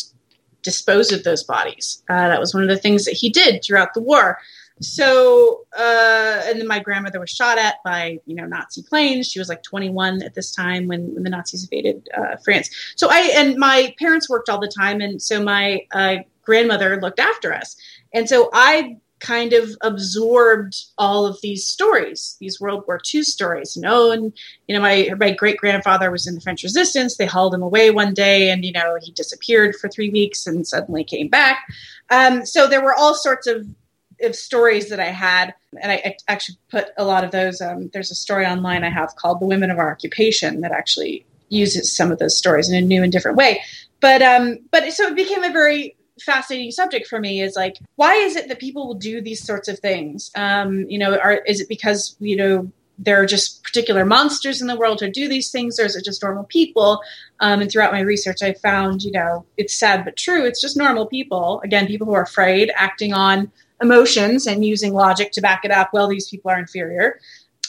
dispose 0.63 1.11
of 1.11 1.25
those 1.25 1.43
bodies. 1.43 2.03
Uh, 2.09 2.29
that 2.29 2.41
was 2.41 2.55
one 2.55 2.63
of 2.63 2.69
the 2.69 2.77
things 2.77 3.05
that 3.05 3.15
he 3.15 3.31
did 3.31 3.65
throughout 3.65 3.95
the 3.95 4.01
war. 4.01 4.39
So, 4.83 5.67
uh, 5.77 6.43
and 6.47 6.59
then 6.59 6.67
my 6.67 6.79
grandmother 6.79 7.21
was 7.21 7.31
shot 7.31 7.59
at 7.59 7.77
by, 7.85 8.19
you 8.25 8.35
know, 8.35 8.47
Nazi 8.47 8.83
planes. 8.83 9.31
She 9.31 9.39
was 9.39 9.49
like 9.49 9.63
21 9.63 10.23
at 10.23 10.35
this 10.35 10.55
time 10.55 10.87
when, 10.87 11.15
when 11.15 11.23
the 11.23 11.31
Nazis 11.31 11.65
invaded 11.65 12.09
uh, 12.17 12.37
France. 12.43 12.71
So 12.97 13.09
I, 13.11 13.31
and 13.35 13.57
my 13.57 13.95
parents 13.99 14.31
worked 14.31 14.49
all 14.49 14.59
the 14.59 14.73
time. 14.75 15.03
And 15.03 15.21
so 15.21 15.43
my 15.43 15.87
uh, 15.93 16.17
grandmother 16.51 17.01
looked 17.01 17.21
after 17.21 17.55
us. 17.55 17.77
And 18.13 18.29
so 18.29 18.51
I 18.53 18.97
kind 19.21 19.53
of 19.53 19.77
absorbed 19.83 20.75
all 20.99 21.27
of 21.27 21.41
these 21.43 21.65
stories, 21.65 22.37
these 22.41 22.61
World 22.61 22.83
War 22.89 23.01
II 23.15 23.23
stories. 23.23 23.77
Know, 23.77 24.11
and 24.11 24.33
you 24.67 24.75
know, 24.75 24.81
my 24.81 25.11
my 25.17 25.31
great 25.31 25.59
grandfather 25.59 26.11
was 26.11 26.27
in 26.27 26.35
the 26.35 26.41
French 26.41 26.65
Resistance. 26.65 27.17
They 27.17 27.27
hauled 27.27 27.55
him 27.55 27.63
away 27.63 27.93
one 27.93 28.15
day, 28.15 28.51
and 28.51 28.65
you 28.65 28.73
know, 28.73 28.99
he 29.01 29.13
disappeared 29.13 29.77
for 29.77 29.89
three 29.89 30.11
weeks 30.11 30.47
and 30.49 30.67
suddenly 30.67 31.05
came 31.05 31.29
back. 31.29 31.59
Um, 32.11 32.45
so 32.45 32.67
there 32.67 32.83
were 32.83 32.95
all 32.95 33.15
sorts 33.15 33.47
of, 33.47 33.69
of 34.23 34.35
stories 34.35 34.89
that 34.89 34.99
I 34.99 35.11
had, 35.11 35.55
and 35.81 35.93
I, 35.93 36.03
I 36.05 36.17
actually 36.27 36.59
put 36.69 36.89
a 36.99 37.05
lot 37.05 37.23
of 37.23 37.31
those. 37.31 37.61
Um, 37.61 37.91
there's 37.93 38.11
a 38.11 38.17
story 38.17 38.45
online 38.45 38.83
I 38.83 38.91
have 38.91 39.15
called 39.15 39.41
"The 39.41 39.47
Women 39.47 39.71
of 39.71 39.79
Our 39.79 39.93
Occupation" 39.93 40.63
that 40.63 40.73
actually 40.73 41.25
uses 41.49 41.95
some 41.95 42.11
of 42.11 42.19
those 42.19 42.37
stories 42.37 42.69
in 42.69 42.77
a 42.77 42.81
new 42.81 43.03
and 43.03 43.13
different 43.13 43.37
way. 43.37 43.63
But 44.01 44.23
um, 44.23 44.59
but 44.71 44.91
so 44.93 45.09
it 45.09 45.17
became 45.17 45.45
a 45.45 45.53
very 45.53 45.95
fascinating 46.23 46.71
subject 46.71 47.07
for 47.07 47.21
me 47.21 47.41
is 47.41 47.57
like 47.57 47.77
why 47.97 48.15
is 48.15 48.37
it 48.37 48.49
that 48.49 48.59
people 48.59 48.87
will 48.87 48.95
do 48.95 49.21
these 49.21 49.45
sorts 49.45 49.69
of 49.69 49.79
things? 49.79 50.31
Um, 50.35 50.89
you 50.89 50.99
know 50.99 51.19
are 51.19 51.43
is 51.47 51.61
it 51.61 51.69
because 51.69 52.17
you 52.21 52.37
know 52.37 52.71
there 52.99 53.21
are 53.21 53.27
just 53.27 53.63
particular 53.63 54.05
monsters 54.05 54.61
in 54.61 54.67
the 54.67 54.77
world 54.77 55.01
who 55.01 55.11
do 55.11 55.27
these 55.27 55.51
things 55.51 55.81
or 55.81 55.85
is 55.85 55.97
it 55.97 56.05
just 56.05 56.23
normal 56.23 56.45
people? 56.45 57.01
Um, 57.41 57.63
and 57.63 57.71
throughout 57.71 57.93
my 57.93 58.01
research 58.01 58.43
i 58.43 58.53
found 58.53 59.03
you 59.03 59.13
know 59.13 59.47
it's 59.57 59.75
sad 59.75 60.05
but 60.05 60.17
true 60.17 60.45
it's 60.45 60.61
just 60.61 60.77
normal 60.77 61.07
people. 61.07 61.61
Again 61.65 61.87
people 61.87 62.07
who 62.07 62.15
are 62.15 62.23
afraid 62.23 62.71
acting 62.75 63.13
on 63.13 63.51
emotions 63.83 64.47
and 64.47 64.65
using 64.65 64.93
logic 64.93 65.33
to 65.33 65.41
back 65.41 65.65
it 65.65 65.71
up. 65.71 65.91
Well 65.93 66.09
these 66.09 66.29
people 66.29 66.51
are 66.51 66.59
inferior. 66.59 67.21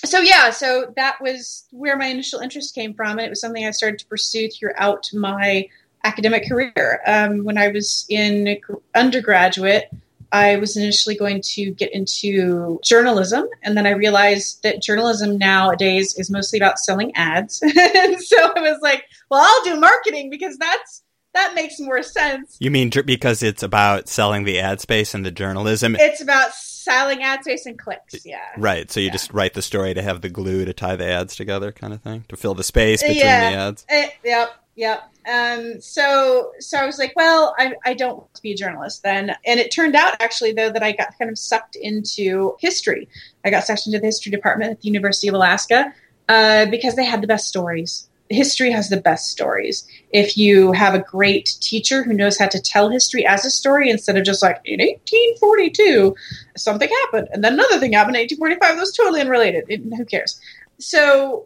So 0.04 0.20
yeah 0.20 0.50
so 0.50 0.94
that 0.96 1.22
was 1.22 1.66
where 1.72 1.98
my 1.98 2.08
initial 2.08 2.40
interest 2.40 2.76
came 2.76 2.94
from 2.94 3.12
and 3.12 3.22
it 3.22 3.30
was 3.30 3.40
something 3.40 3.66
i 3.66 3.72
started 3.72 4.00
to 4.00 4.06
pursue 4.08 4.50
throughout 4.50 5.08
my 5.14 5.68
academic 6.04 6.48
career. 6.48 7.02
Um, 7.06 7.44
when 7.44 7.58
I 7.58 7.70
was 7.70 8.06
in 8.10 8.60
undergraduate, 8.96 9.90
I 10.32 10.58
was 10.58 10.78
initially 10.78 11.16
going 11.16 11.42
to 11.42 11.72
get 11.72 11.94
into 11.94 12.80
journalism, 12.84 13.48
and 13.64 13.76
then 13.76 13.86
I 13.86 13.92
realized 13.92 14.64
that 14.64 14.82
journalism 14.82 15.38
nowadays 15.38 16.18
is 16.18 16.30
mostly 16.30 16.58
about 16.58 16.80
selling 16.80 17.14
ads. 17.16 17.62
and 17.64 18.22
so 18.22 18.38
I 18.56 18.62
was 18.62 18.80
like, 18.82 19.04
well, 19.30 19.42
I'll 19.42 19.64
do 19.64 19.80
marketing 19.80 20.30
because 20.30 20.58
that's 20.58 21.04
that 21.34 21.54
makes 21.56 21.80
more 21.80 22.04
sense. 22.04 22.58
You 22.60 22.72
mean 22.72 22.92
because 23.06 23.42
it's 23.42 23.64
about 23.64 24.10
selling 24.10 24.44
the 24.44 24.60
ad 24.60 24.82
space 24.82 25.14
and 25.14 25.26
the 25.26 25.32
journalism? 25.32 25.96
It's 25.98 26.22
about 26.22 26.54
selling 26.54 27.24
ad 27.24 27.44
space 27.44 27.66
and 27.66 27.78
clicks, 27.78 28.26
yeah. 28.26 28.40
Right. 28.58 28.92
So 28.92 29.00
you 29.00 29.08
yeah. 29.08 29.14
just 29.14 29.34
write 29.34 29.54
the 29.54 29.62
story 29.62 29.94
to 29.94 30.02
have 30.02 30.22
the 30.22 30.30
glue 30.30 30.66
to 30.66 30.74
tie 30.74 30.96
the 30.96 31.06
ads 31.06 31.36
together, 31.36 31.72
kind 31.72 31.94
of 31.94 32.02
thing, 32.02 32.26
to 32.30 32.36
fill 32.36 32.54
the 32.54 32.64
space 32.64 33.02
between 33.02 33.20
yeah. 33.20 33.50
the 33.50 33.58
ads. 33.58 33.86
Uh, 33.90 34.08
yep. 34.24 34.56
Yep. 34.76 35.11
Um, 35.30 35.80
so, 35.80 36.52
so 36.60 36.78
I 36.78 36.86
was 36.86 36.98
like, 36.98 37.14
well, 37.16 37.56
I, 37.58 37.74
I 37.86 37.94
don't 37.94 38.18
want 38.18 38.34
to 38.34 38.42
be 38.42 38.54
a 38.54 38.56
journalist 38.56 39.04
then. 39.04 39.36
And 39.46 39.60
it 39.60 39.72
turned 39.72 39.96
out 39.96 40.22
actually 40.22 40.54
though 40.54 40.72
that 40.72 40.84
I 40.84 40.94
got 40.94 41.18
kind 41.18 41.30
of 41.30 41.38
sucked 41.38 41.76
into 41.76 42.56
history. 42.60 43.08
I 43.46 43.50
got 43.50 43.64
sucked 43.66 43.86
into 43.86 44.00
the 44.00 44.08
history 44.08 44.32
department 44.32 44.72
at 44.72 44.82
the 44.82 44.88
University 44.88 45.28
of 45.28 45.36
Alaska 45.36 45.94
uh, 46.28 46.66
because 46.68 46.96
they 46.96 47.06
had 47.06 47.22
the 47.22 47.28
best 47.28 47.48
stories. 47.48 48.10
history 48.30 48.72
has 48.72 48.90
the 48.90 49.00
best 49.00 49.30
stories. 49.30 49.86
If 50.12 50.38
you 50.38 50.72
have 50.72 50.96
a 50.96 51.00
great 51.00 51.58
teacher 51.62 52.04
who 52.04 52.14
knows 52.14 52.40
how 52.40 52.48
to 52.48 52.60
tell 52.60 52.90
history 52.90 53.26
as 53.26 53.46
a 53.46 53.52
story 53.52 53.90
instead 53.90 54.18
of 54.18 54.24
just 54.24 54.42
like 54.42 54.60
in 54.66 54.80
1842 54.80 56.16
something 56.58 56.90
happened 57.04 57.28
and 57.32 57.44
then 57.44 57.54
another 57.54 57.80
thing 57.80 57.94
happened 57.94 58.16
in 58.16 58.22
1845 58.22 58.76
that 58.76 58.80
was 58.80 58.96
totally 58.96 59.22
unrelated. 59.22 59.66
It, 59.68 59.82
who 59.96 60.06
cares? 60.06 60.40
So 60.80 61.46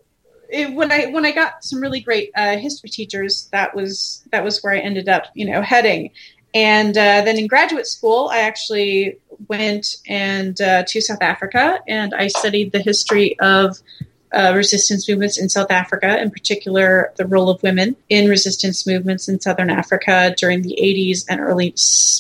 it, 0.49 0.73
when 0.73 0.91
I 0.91 1.08
when 1.08 1.25
I 1.25 1.31
got 1.31 1.63
some 1.63 1.79
really 1.81 1.99
great 1.99 2.31
uh, 2.36 2.58
history 2.58 2.89
teachers, 2.89 3.49
that 3.51 3.75
was 3.75 4.23
that 4.31 4.43
was 4.43 4.63
where 4.63 4.73
I 4.73 4.79
ended 4.79 5.10
up, 5.10 5.25
you 5.34 5.45
know, 5.45 5.62
heading. 5.62 6.12
And 6.53 6.97
uh, 6.97 7.21
then 7.25 7.38
in 7.38 7.47
graduate 7.47 7.86
school, 7.86 8.29
I 8.31 8.39
actually 8.39 9.19
went 9.49 9.97
and 10.08 10.60
uh, 10.62 10.84
to 10.88 11.01
South 11.01 11.21
Africa 11.21 11.79
and 11.86 12.13
I 12.13 12.27
studied 12.27 12.71
the 12.71 12.79
history 12.79 13.38
of 13.39 13.77
uh, 14.34 14.53
resistance 14.55 15.08
movements 15.08 15.38
in 15.38 15.49
South 15.49 15.69
Africa, 15.69 16.21
in 16.21 16.31
particular 16.31 17.13
the 17.17 17.25
role 17.25 17.49
of 17.49 17.62
women 17.62 17.95
in 18.10 18.29
resistance 18.29 18.88
movements 18.88 19.27
in 19.27 19.39
Southern 19.39 19.69
Africa 19.69 20.34
during 20.38 20.62
the 20.62 20.77
80s 20.81 21.25
and 21.29 21.39
early 21.39 21.67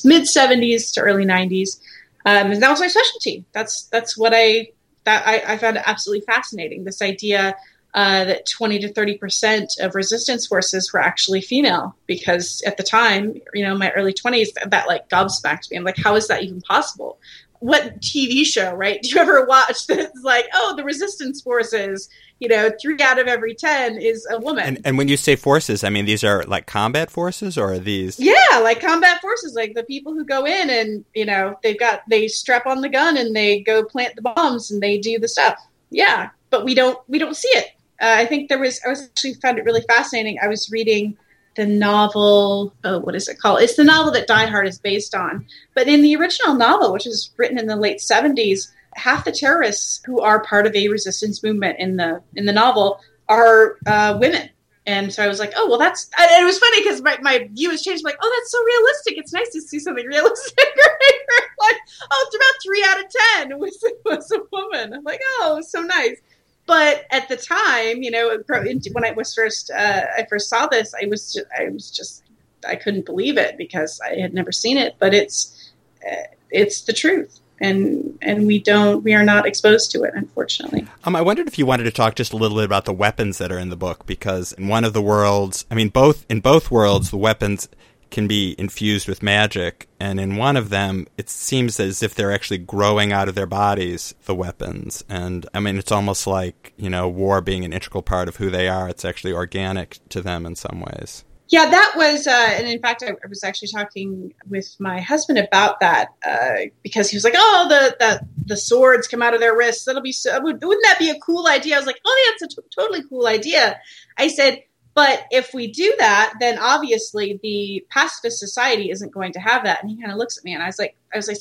mid 0.03 0.23
70s 0.23 0.93
to 0.93 1.01
early 1.01 1.25
90s. 1.25 1.79
Um, 2.25 2.51
and 2.51 2.61
that 2.61 2.69
was 2.69 2.79
my 2.79 2.87
specialty. 2.87 3.45
That's 3.53 3.83
that's 3.83 4.17
what 4.17 4.33
I 4.35 4.69
that 5.03 5.25
I, 5.27 5.53
I 5.53 5.57
found 5.57 5.77
absolutely 5.77 6.25
fascinating. 6.25 6.83
This 6.83 7.01
idea 7.01 7.55
uh, 7.95 8.25
that 8.25 8.45
20 8.45 8.79
to 8.79 8.93
30 8.93 9.17
percent 9.17 9.73
of 9.79 9.95
resistance 9.95 10.45
forces 10.45 10.91
were 10.91 10.99
actually 10.99 11.39
female 11.39 11.95
because 12.07 12.61
at 12.65 12.75
the 12.75 12.83
time 12.83 13.39
you 13.53 13.63
know 13.63 13.75
my 13.75 13.89
early 13.91 14.13
20s 14.13 14.49
that 14.69 14.87
like 14.87 15.09
gobsmacked 15.09 15.71
me. 15.71 15.77
I'm 15.77 15.85
like 15.85 15.97
how 15.97 16.15
is 16.15 16.27
that 16.27 16.43
even 16.43 16.61
possible? 16.61 17.17
What 17.59 18.01
tv 18.01 18.45
show 18.45 18.73
right? 18.73 19.01
Do 19.01 19.09
you 19.09 19.17
ever 19.17 19.45
watch 19.45 19.87
that's 19.87 20.21
like 20.23 20.45
oh 20.53 20.73
the 20.75 20.83
resistance 20.83 21.41
forces 21.41 22.09
you 22.39 22.49
know 22.49 22.69
three 22.81 22.97
out 23.01 23.17
of 23.17 23.27
every 23.27 23.55
ten 23.55 23.97
is 23.97 24.27
a 24.29 24.39
woman. 24.41 24.65
And, 24.65 24.81
and 24.83 24.97
when 24.97 25.07
you 25.07 25.15
say 25.15 25.37
forces 25.37 25.85
i 25.85 25.89
mean 25.89 26.03
these 26.03 26.23
are 26.25 26.43
like 26.43 26.67
combat 26.67 27.09
forces 27.09 27.57
or 27.57 27.73
are 27.73 27.79
these 27.79 28.19
yeah 28.19 28.59
like 28.61 28.81
combat 28.81 29.21
forces 29.21 29.55
like 29.55 29.73
the 29.73 29.83
people 29.83 30.13
who 30.13 30.25
go 30.25 30.45
in 30.45 30.69
and 30.69 31.05
you 31.13 31.23
know 31.23 31.57
they've 31.63 31.79
got 31.79 32.01
they 32.09 32.27
strap 32.27 32.65
on 32.65 32.81
the 32.81 32.89
gun 32.89 33.15
and 33.15 33.33
they 33.33 33.61
go 33.61 33.85
plant 33.85 34.17
the 34.17 34.21
bombs 34.21 34.69
and 34.69 34.83
they 34.83 34.97
do 34.97 35.17
the 35.17 35.29
stuff. 35.29 35.57
Yeah 35.91 36.31
but 36.49 36.63
we 36.63 36.73
don't 36.73 36.97
we 37.09 37.19
don't 37.19 37.35
see 37.35 37.49
it 37.49 37.74
uh, 38.01 38.15
I 38.17 38.25
think 38.25 38.49
there 38.49 38.59
was, 38.59 38.79
I 38.85 38.89
was 38.89 39.03
actually 39.03 39.35
found 39.35 39.57
it 39.57 39.65
really 39.65 39.83
fascinating. 39.87 40.37
I 40.41 40.47
was 40.47 40.69
reading 40.71 41.17
the 41.55 41.65
novel, 41.65 42.73
oh, 42.83 42.99
what 42.99 43.15
is 43.15 43.27
it 43.27 43.39
called? 43.39 43.61
It's 43.61 43.75
the 43.75 43.83
novel 43.83 44.11
that 44.11 44.27
Die 44.27 44.45
Hard 44.45 44.67
is 44.67 44.79
based 44.79 45.15
on. 45.15 45.45
But 45.73 45.87
in 45.87 46.01
the 46.01 46.15
original 46.17 46.55
novel, 46.55 46.91
which 46.91 47.05
was 47.05 47.31
written 47.37 47.57
in 47.57 47.67
the 47.67 47.77
late 47.77 47.99
70s, 47.99 48.71
half 48.95 49.25
the 49.25 49.31
terrorists 49.31 50.01
who 50.05 50.19
are 50.19 50.43
part 50.43 50.67
of 50.67 50.75
a 50.75 50.89
resistance 50.89 51.43
movement 51.43 51.79
in 51.79 51.97
the 51.97 52.21
in 52.35 52.45
the 52.45 52.53
novel 52.53 52.99
are 53.27 53.77
uh, 53.85 54.17
women. 54.19 54.49
And 54.87 55.11
so 55.11 55.23
I 55.23 55.27
was 55.27 55.39
like, 55.39 55.51
oh, 55.55 55.67
well, 55.67 55.79
that's, 55.79 56.11
and 56.19 56.29
it 56.29 56.45
was 56.45 56.59
funny 56.59 56.83
because 56.83 57.01
my, 57.01 57.17
my 57.19 57.49
view 57.51 57.71
has 57.71 57.81
changed. 57.81 58.03
I'm 58.05 58.11
like, 58.11 58.19
oh, 58.21 58.37
that's 58.37 58.51
so 58.51 58.63
realistic. 58.63 59.17
It's 59.17 59.33
nice 59.33 59.49
to 59.53 59.61
see 59.61 59.79
something 59.79 60.05
realistic. 60.05 60.55
like, 61.59 61.75
oh, 62.11 62.27
it's 62.27 62.35
about 62.35 62.63
three 62.63 62.85
out 62.87 62.99
of 62.99 63.49
10 63.49 63.59
was, 63.59 63.83
was 64.05 64.31
a 64.31 64.41
woman. 64.51 64.93
I'm 64.93 65.03
like, 65.03 65.21
oh, 65.39 65.59
so 65.67 65.81
nice 65.81 66.21
but 66.65 67.05
at 67.11 67.27
the 67.29 67.37
time, 67.37 68.01
you 68.01 68.11
know, 68.11 68.37
when 68.47 69.05
I 69.05 69.11
was 69.11 69.33
first, 69.33 69.71
uh, 69.71 70.05
I 70.17 70.25
first 70.29 70.49
saw 70.49 70.67
this, 70.67 70.93
I 71.01 71.05
was, 71.07 71.33
just, 71.33 71.45
I 71.57 71.69
was 71.69 71.91
just, 71.91 72.23
I 72.67 72.75
couldn't 72.75 73.05
believe 73.05 73.37
it 73.37 73.57
because 73.57 74.01
I 74.01 74.15
had 74.15 74.33
never 74.33 74.51
seen 74.51 74.77
it. 74.77 74.95
But 74.99 75.13
it's, 75.13 75.71
uh, 76.05 76.23
it's 76.51 76.81
the 76.81 76.93
truth, 76.93 77.39
and 77.59 78.17
and 78.21 78.47
we 78.47 78.59
don't, 78.59 79.03
we 79.03 79.13
are 79.13 79.23
not 79.23 79.45
exposed 79.45 79.91
to 79.91 80.03
it, 80.03 80.13
unfortunately. 80.15 80.87
Um, 81.03 81.15
I 81.15 81.21
wondered 81.21 81.47
if 81.47 81.57
you 81.57 81.65
wanted 81.65 81.83
to 81.85 81.91
talk 81.91 82.15
just 82.15 82.33
a 82.33 82.37
little 82.37 82.57
bit 82.57 82.65
about 82.65 82.85
the 82.85 82.93
weapons 82.93 83.37
that 83.39 83.51
are 83.51 83.59
in 83.59 83.69
the 83.69 83.75
book, 83.75 84.05
because 84.05 84.53
in 84.53 84.67
one 84.67 84.83
of 84.83 84.93
the 84.93 85.01
worlds, 85.01 85.65
I 85.69 85.75
mean, 85.75 85.89
both 85.89 86.25
in 86.29 86.39
both 86.39 86.71
worlds, 86.71 87.11
the 87.11 87.17
weapons 87.17 87.67
can 88.09 88.27
be 88.27 88.55
infused 88.57 89.07
with 89.07 89.23
magic, 89.23 89.87
and 89.99 90.19
in 90.19 90.35
one 90.37 90.57
of 90.57 90.69
them, 90.69 91.07
it 91.17 91.29
seems 91.29 91.79
as 91.79 92.03
if 92.03 92.15
they're 92.15 92.31
actually 92.31 92.59
growing 92.59 93.11
out 93.11 93.27
of 93.27 93.35
their 93.35 93.45
bodies 93.45 94.15
the 94.25 94.35
weapons. 94.35 95.03
And 95.09 95.47
I 95.53 95.59
mean, 95.59 95.77
it's 95.77 95.91
almost 95.91 96.27
like 96.27 96.73
you 96.77 96.89
know, 96.89 97.07
war 97.07 97.41
being 97.41 97.65
an 97.65 97.73
integral 97.73 98.03
part 98.03 98.27
of 98.27 98.37
who 98.37 98.49
they 98.49 98.67
are. 98.67 98.89
It's 98.89 99.05
actually 99.05 99.33
organic 99.33 99.99
to 100.09 100.21
them 100.21 100.45
in 100.45 100.55
some 100.55 100.81
ways. 100.81 101.23
Yeah, 101.47 101.69
that 101.69 101.93
was, 101.95 102.25
uh, 102.25 102.49
and 102.53 102.67
in 102.67 102.81
fact, 102.81 103.03
I, 103.03 103.11
I, 103.11 103.27
was 103.29 103.43
actually 103.43 103.67
talking 103.67 104.33
with 104.49 104.75
my 104.79 104.99
husband 104.99 105.37
about 105.37 105.79
that 105.79 106.09
uh, 106.25 106.71
because 106.81 107.09
he 107.09 107.15
was 107.15 107.23
like, 107.23 107.35
"Oh, 107.37 107.67
the, 107.69 107.95
the 107.99 108.27
the 108.47 108.57
swords 108.57 109.07
come 109.07 109.21
out 109.21 109.35
of 109.35 109.41
their 109.41 109.55
wrists. 109.55 109.85
That'll 109.85 110.01
be 110.01 110.11
so. 110.11 110.41
Wouldn't 110.41 110.61
that 110.61 110.97
be 110.97 111.11
a 111.11 111.19
cool 111.19 111.47
idea?" 111.47 111.75
I 111.75 111.77
was 111.77 111.85
like, 111.85 111.99
"Oh, 112.03 112.25
yeah, 112.25 112.33
it's 112.33 112.57
a 112.57 112.61
t- 112.61 112.67
totally 112.75 113.03
cool 113.07 113.27
idea." 113.27 113.79
I 114.17 114.27
said, 114.27 114.63
but 114.95 115.25
if 115.29 115.53
we 115.53 115.67
do 115.67 115.93
that, 115.99 116.33
then 116.39 116.57
obviously 116.57 117.39
the 117.43 117.85
pacifist 117.89 118.39
society 118.39 118.89
isn't 118.89 119.11
going 119.11 119.33
to 119.33 119.39
have 119.39 119.65
that. 119.65 119.81
And 119.81 119.91
he 119.91 119.97
kind 119.97 120.11
of 120.11 120.17
looks 120.17 120.37
at 120.37 120.45
me, 120.45 120.53
and 120.53 120.63
I 120.63 120.67
was 120.67 120.79
like, 120.79 120.95
I 121.13 121.17
was 121.17 121.27
like, 121.27 121.37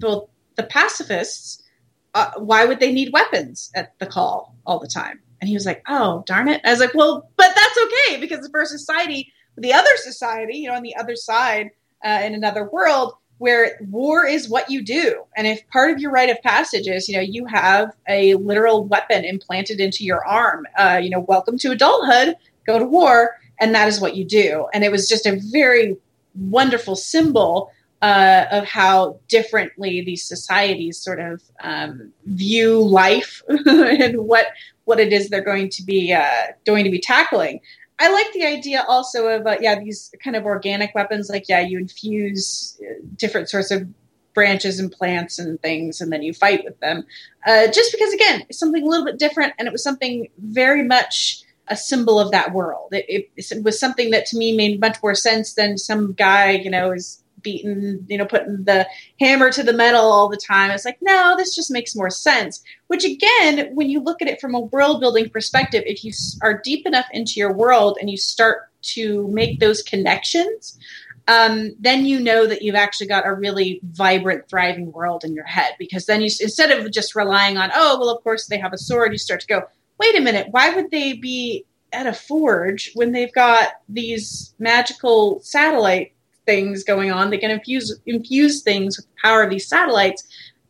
well, 0.00 0.28
the 0.56 0.64
pacifists, 0.64 1.62
uh, 2.14 2.32
why 2.36 2.64
would 2.64 2.80
they 2.80 2.92
need 2.92 3.12
weapons 3.12 3.70
at 3.76 3.96
the 4.00 4.06
call 4.06 4.56
all 4.66 4.80
the 4.80 4.88
time? 4.88 5.20
And 5.40 5.48
he 5.48 5.54
was 5.54 5.66
like, 5.66 5.82
oh, 5.86 6.24
darn 6.26 6.48
it. 6.48 6.60
I 6.64 6.70
was 6.70 6.80
like, 6.80 6.94
well, 6.94 7.30
but 7.36 7.54
that's 7.54 7.78
okay 7.84 8.20
because 8.20 8.48
for 8.48 8.64
society, 8.64 9.32
the 9.56 9.72
other 9.72 9.96
society, 9.96 10.58
you 10.58 10.68
know, 10.68 10.74
on 10.74 10.82
the 10.82 10.96
other 10.96 11.14
side, 11.14 11.70
uh, 12.04 12.20
in 12.24 12.34
another 12.34 12.68
world, 12.68 13.14
where 13.38 13.78
war 13.90 14.24
is 14.26 14.48
what 14.48 14.70
you 14.70 14.82
do. 14.82 15.22
And 15.36 15.46
if 15.46 15.68
part 15.68 15.90
of 15.90 16.00
your 16.00 16.10
rite 16.10 16.30
of 16.30 16.42
passage 16.42 16.88
is, 16.88 17.08
you 17.08 17.16
know, 17.16 17.22
you 17.22 17.44
have 17.46 17.94
a 18.08 18.34
literal 18.34 18.84
weapon 18.84 19.24
implanted 19.24 19.78
into 19.78 20.04
your 20.04 20.24
arm, 20.26 20.66
uh, 20.78 20.98
you 21.02 21.10
know, 21.10 21.20
welcome 21.20 21.58
to 21.58 21.70
adulthood 21.70 22.34
go 22.66 22.78
to 22.78 22.84
war, 22.84 23.36
and 23.60 23.74
that 23.74 23.88
is 23.88 24.00
what 24.00 24.16
you 24.16 24.24
do. 24.24 24.66
And 24.74 24.84
it 24.84 24.92
was 24.92 25.08
just 25.08 25.26
a 25.26 25.40
very 25.50 25.96
wonderful 26.34 26.96
symbol 26.96 27.70
uh, 28.02 28.46
of 28.50 28.64
how 28.64 29.18
differently 29.28 30.02
these 30.02 30.22
societies 30.22 30.98
sort 30.98 31.18
of 31.18 31.42
um, 31.60 32.12
view 32.26 32.82
life 32.82 33.42
and 33.48 34.18
what 34.18 34.48
what 34.84 35.00
it 35.00 35.12
is 35.12 35.28
they're 35.28 35.42
going 35.42 35.68
to 35.68 35.82
be 35.82 36.12
uh, 36.12 36.46
going 36.64 36.84
to 36.84 36.90
be 36.90 37.00
tackling. 37.00 37.60
I 37.98 38.12
like 38.12 38.30
the 38.34 38.44
idea 38.44 38.84
also 38.86 39.26
of 39.28 39.46
uh, 39.46 39.56
yeah 39.60 39.78
these 39.80 40.12
kind 40.22 40.36
of 40.36 40.44
organic 40.44 40.94
weapons 40.94 41.30
like 41.30 41.48
yeah 41.48 41.60
you 41.60 41.78
infuse 41.78 42.78
uh, 42.82 42.94
different 43.16 43.48
sorts 43.48 43.70
of 43.70 43.88
branches 44.34 44.78
and 44.78 44.92
plants 44.92 45.38
and 45.38 45.60
things 45.62 46.02
and 46.02 46.12
then 46.12 46.22
you 46.22 46.34
fight 46.34 46.62
with 46.62 46.78
them 46.80 47.06
uh, 47.46 47.66
just 47.68 47.90
because 47.90 48.12
again 48.12 48.44
it's 48.50 48.58
something 48.58 48.82
a 48.82 48.86
little 48.86 49.06
bit 49.06 49.18
different 49.18 49.54
and 49.58 49.66
it 49.66 49.72
was 49.72 49.82
something 49.82 50.28
very 50.36 50.84
much 50.84 51.42
a 51.68 51.76
symbol 51.76 52.20
of 52.20 52.30
that 52.30 52.52
world. 52.52 52.92
It, 52.92 53.04
it, 53.08 53.30
it, 53.36 53.64
was 53.64 53.78
something 53.78 54.10
that 54.10 54.26
to 54.26 54.36
me 54.36 54.56
made 54.56 54.80
much 54.80 54.98
more 55.02 55.14
sense 55.14 55.54
than 55.54 55.78
some 55.78 56.12
guy, 56.12 56.50
you 56.52 56.70
know, 56.70 56.92
is 56.92 57.22
beating, 57.42 58.04
you 58.08 58.18
know, 58.18 58.24
putting 58.24 58.64
the 58.64 58.86
hammer 59.20 59.50
to 59.52 59.62
the 59.62 59.72
metal 59.72 60.00
all 60.00 60.28
the 60.28 60.36
time. 60.36 60.70
It's 60.70 60.84
like, 60.84 60.98
no, 61.00 61.34
this 61.36 61.54
just 61.54 61.70
makes 61.70 61.94
more 61.94 62.10
sense. 62.10 62.62
Which 62.88 63.04
again, 63.04 63.74
when 63.74 63.88
you 63.88 64.00
look 64.00 64.20
at 64.20 64.28
it 64.28 64.40
from 64.40 64.54
a 64.54 64.60
world 64.60 65.00
building 65.00 65.30
perspective, 65.30 65.84
if 65.86 66.04
you 66.04 66.12
are 66.42 66.60
deep 66.62 66.86
enough 66.86 67.06
into 67.12 67.34
your 67.36 67.52
world 67.52 67.98
and 68.00 68.10
you 68.10 68.16
start 68.16 68.70
to 68.94 69.28
make 69.28 69.60
those 69.60 69.82
connections, 69.82 70.78
um, 71.28 71.74
then 71.78 72.06
you 72.06 72.20
know 72.20 72.46
that 72.46 72.62
you've 72.62 72.76
actually 72.76 73.08
got 73.08 73.26
a 73.26 73.32
really 73.32 73.80
vibrant, 73.82 74.48
thriving 74.48 74.92
world 74.92 75.24
in 75.24 75.34
your 75.34 75.44
head. 75.44 75.74
Because 75.78 76.06
then 76.06 76.20
you, 76.20 76.30
instead 76.40 76.70
of 76.70 76.90
just 76.92 77.14
relying 77.14 77.56
on, 77.56 77.70
oh, 77.74 77.98
well, 77.98 78.10
of 78.10 78.22
course 78.22 78.46
they 78.46 78.58
have 78.58 78.72
a 78.72 78.78
sword, 78.78 79.12
you 79.12 79.18
start 79.18 79.40
to 79.40 79.46
go, 79.46 79.62
wait 79.98 80.18
a 80.18 80.20
minute, 80.20 80.48
why 80.50 80.74
would 80.74 80.90
they 80.90 81.14
be 81.14 81.64
at 81.92 82.06
a 82.06 82.12
forge 82.12 82.92
when 82.94 83.12
they've 83.12 83.32
got 83.32 83.68
these 83.88 84.54
magical 84.58 85.40
satellite 85.40 86.12
things 86.44 86.84
going 86.84 87.10
on? 87.10 87.30
They 87.30 87.38
can 87.38 87.50
infuse 87.50 87.98
infuse 88.06 88.62
things 88.62 88.96
with 88.96 89.06
the 89.06 89.20
power 89.22 89.42
of 89.42 89.50
these 89.50 89.68
satellites. 89.68 90.24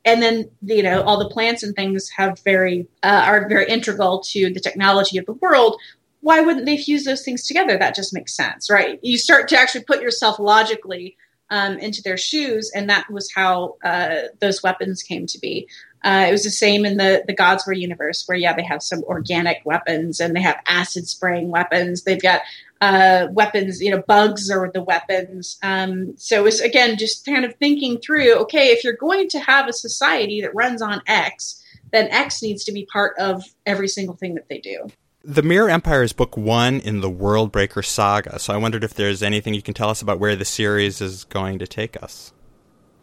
And 0.04 0.22
then 0.22 0.48
you 0.62 0.82
know 0.82 1.02
all 1.02 1.18
the 1.18 1.28
plants 1.28 1.62
and 1.62 1.74
things 1.74 2.08
have 2.10 2.38
very 2.40 2.86
uh, 3.02 3.24
are 3.26 3.48
very 3.48 3.68
integral 3.68 4.20
to 4.30 4.52
the 4.52 4.60
technology 4.60 5.18
of 5.18 5.26
the 5.26 5.32
world. 5.34 5.80
Why 6.20 6.40
wouldn't 6.40 6.66
they 6.66 6.76
fuse 6.76 7.04
those 7.04 7.24
things 7.24 7.46
together? 7.46 7.76
That 7.76 7.94
just 7.94 8.14
makes 8.14 8.34
sense, 8.34 8.70
right? 8.70 8.98
You 9.02 9.18
start 9.18 9.48
to 9.48 9.58
actually 9.58 9.84
put 9.84 10.00
yourself 10.00 10.38
logically 10.38 11.16
um, 11.50 11.78
into 11.78 12.02
their 12.02 12.16
shoes, 12.16 12.70
and 12.74 12.88
that 12.90 13.10
was 13.10 13.32
how 13.32 13.76
uh, 13.84 14.22
those 14.40 14.62
weapons 14.62 15.02
came 15.02 15.26
to 15.26 15.38
be. 15.38 15.68
Uh, 16.06 16.26
it 16.28 16.30
was 16.30 16.44
the 16.44 16.50
same 16.50 16.86
in 16.86 16.98
the 16.98 17.24
the 17.26 17.34
God's 17.34 17.66
War 17.66 17.74
universe, 17.74 18.22
where 18.26 18.38
yeah, 18.38 18.54
they 18.54 18.62
have 18.62 18.80
some 18.80 19.02
organic 19.04 19.60
weapons 19.64 20.20
and 20.20 20.36
they 20.36 20.40
have 20.40 20.62
acid 20.68 21.08
spraying 21.08 21.50
weapons. 21.50 22.04
They've 22.04 22.22
got 22.22 22.42
uh, 22.80 23.26
weapons, 23.32 23.82
you 23.82 23.90
know, 23.90 24.02
bugs 24.06 24.48
are 24.48 24.70
the 24.72 24.82
weapons. 24.82 25.58
Um, 25.64 26.16
so 26.16 26.46
it's 26.46 26.60
again 26.60 26.96
just 26.96 27.26
kind 27.26 27.44
of 27.44 27.56
thinking 27.56 27.98
through. 27.98 28.34
Okay, 28.42 28.68
if 28.68 28.84
you're 28.84 28.96
going 28.96 29.28
to 29.30 29.40
have 29.40 29.66
a 29.66 29.72
society 29.72 30.40
that 30.42 30.54
runs 30.54 30.80
on 30.80 31.02
X, 31.08 31.60
then 31.90 32.06
X 32.10 32.40
needs 32.40 32.62
to 32.64 32.72
be 32.72 32.86
part 32.86 33.18
of 33.18 33.42
every 33.66 33.88
single 33.88 34.14
thing 34.14 34.36
that 34.36 34.48
they 34.48 34.58
do. 34.58 34.86
The 35.24 35.42
Mirror 35.42 35.70
Empire 35.70 36.04
is 36.04 36.12
book 36.12 36.36
one 36.36 36.78
in 36.78 37.00
the 37.00 37.10
Worldbreaker 37.10 37.84
saga, 37.84 38.38
so 38.38 38.54
I 38.54 38.58
wondered 38.58 38.84
if 38.84 38.94
there's 38.94 39.24
anything 39.24 39.54
you 39.54 39.62
can 39.62 39.74
tell 39.74 39.90
us 39.90 40.00
about 40.00 40.20
where 40.20 40.36
the 40.36 40.44
series 40.44 41.00
is 41.00 41.24
going 41.24 41.58
to 41.58 41.66
take 41.66 42.00
us. 42.00 42.32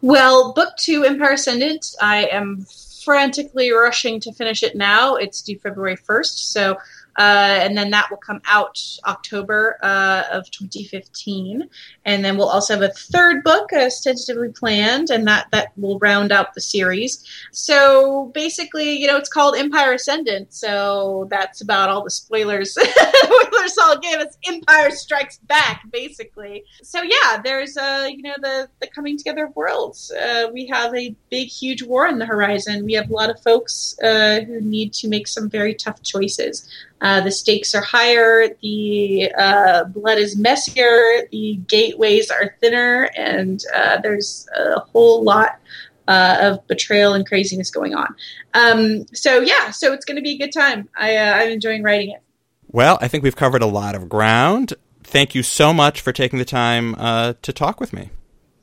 Well, 0.00 0.54
book 0.54 0.70
two, 0.78 1.04
Empire 1.04 1.32
Ascendant, 1.32 1.94
I 2.00 2.26
am 2.26 2.66
frantically 3.04 3.70
rushing 3.72 4.20
to 4.20 4.32
finish 4.32 4.62
it 4.62 4.76
now. 4.76 5.16
It's 5.16 5.42
due 5.42 5.58
February 5.58 5.96
1st, 5.96 6.52
so 6.52 6.76
Uh, 7.16 7.58
and 7.60 7.76
then 7.76 7.90
that 7.90 8.10
will 8.10 8.18
come 8.18 8.40
out 8.46 8.80
October 9.06 9.78
uh, 9.82 10.24
of 10.32 10.50
2015. 10.50 11.68
And 12.04 12.24
then 12.24 12.36
we'll 12.36 12.48
also 12.48 12.74
have 12.74 12.82
a 12.82 12.92
third 12.92 13.44
book 13.44 13.72
as 13.72 14.00
tentatively 14.00 14.50
planned, 14.50 15.10
and 15.10 15.26
that 15.26 15.46
that 15.52 15.72
will 15.76 15.98
round 15.98 16.32
out 16.32 16.54
the 16.54 16.60
series. 16.60 17.24
So 17.52 18.30
basically, 18.34 18.94
you 18.94 19.06
know, 19.06 19.16
it's 19.16 19.28
called 19.28 19.56
Empire 19.56 19.92
Ascendant. 19.94 20.52
So 20.52 21.26
that's 21.30 21.60
about 21.60 21.88
all 21.88 22.02
the 22.02 22.10
spoilers. 22.10 22.72
spoilers 22.74 23.78
all 23.78 23.98
gave 23.98 24.18
us. 24.18 24.36
Empire 24.46 24.90
Strikes 24.90 25.38
Back, 25.38 25.82
basically. 25.90 26.64
So 26.82 27.02
yeah, 27.02 27.40
there's 27.42 27.76
uh, 27.76 28.08
you 28.10 28.22
know 28.22 28.34
the 28.40 28.68
the 28.80 28.86
coming 28.88 29.16
together 29.16 29.46
of 29.46 29.56
worlds. 29.56 30.12
Uh, 30.12 30.48
we 30.52 30.66
have 30.66 30.94
a 30.94 31.14
big, 31.30 31.48
huge 31.48 31.82
war 31.82 32.06
on 32.06 32.18
the 32.18 32.26
horizon. 32.26 32.84
We 32.84 32.94
have 32.94 33.10
a 33.10 33.12
lot 33.12 33.30
of 33.30 33.40
folks 33.40 33.96
uh, 34.02 34.40
who 34.46 34.60
need 34.60 34.92
to 34.94 35.08
make 35.08 35.26
some 35.26 35.48
very 35.48 35.74
tough 35.74 36.02
choices. 36.02 36.68
Uh, 37.04 37.20
the 37.20 37.30
stakes 37.30 37.74
are 37.74 37.82
higher, 37.82 38.48
the 38.62 39.30
uh, 39.38 39.84
blood 39.84 40.16
is 40.16 40.38
messier, 40.38 41.28
the 41.30 41.60
gateways 41.68 42.30
are 42.30 42.56
thinner, 42.62 43.10
and 43.14 43.62
uh, 43.76 44.00
there's 44.00 44.48
a 44.56 44.80
whole 44.80 45.22
lot 45.22 45.60
uh, 46.08 46.38
of 46.40 46.66
betrayal 46.66 47.12
and 47.12 47.26
craziness 47.26 47.70
going 47.70 47.94
on. 47.94 48.14
Um, 48.54 49.06
so 49.12 49.40
yeah, 49.40 49.70
so 49.70 49.92
it's 49.92 50.06
going 50.06 50.16
to 50.16 50.22
be 50.22 50.32
a 50.32 50.38
good 50.38 50.52
time. 50.52 50.88
I, 50.96 51.16
uh, 51.16 51.34
I'm 51.34 51.50
enjoying 51.50 51.82
writing 51.82 52.10
it. 52.10 52.22
Well, 52.68 52.96
I 53.02 53.08
think 53.08 53.22
we've 53.22 53.36
covered 53.36 53.60
a 53.60 53.66
lot 53.66 53.94
of 53.94 54.08
ground. 54.08 54.72
Thank 55.02 55.34
you 55.34 55.42
so 55.42 55.74
much 55.74 56.00
for 56.00 56.10
taking 56.10 56.38
the 56.38 56.46
time 56.46 56.94
uh, 56.94 57.34
to 57.42 57.52
talk 57.52 57.80
with 57.80 57.92
me. 57.92 58.10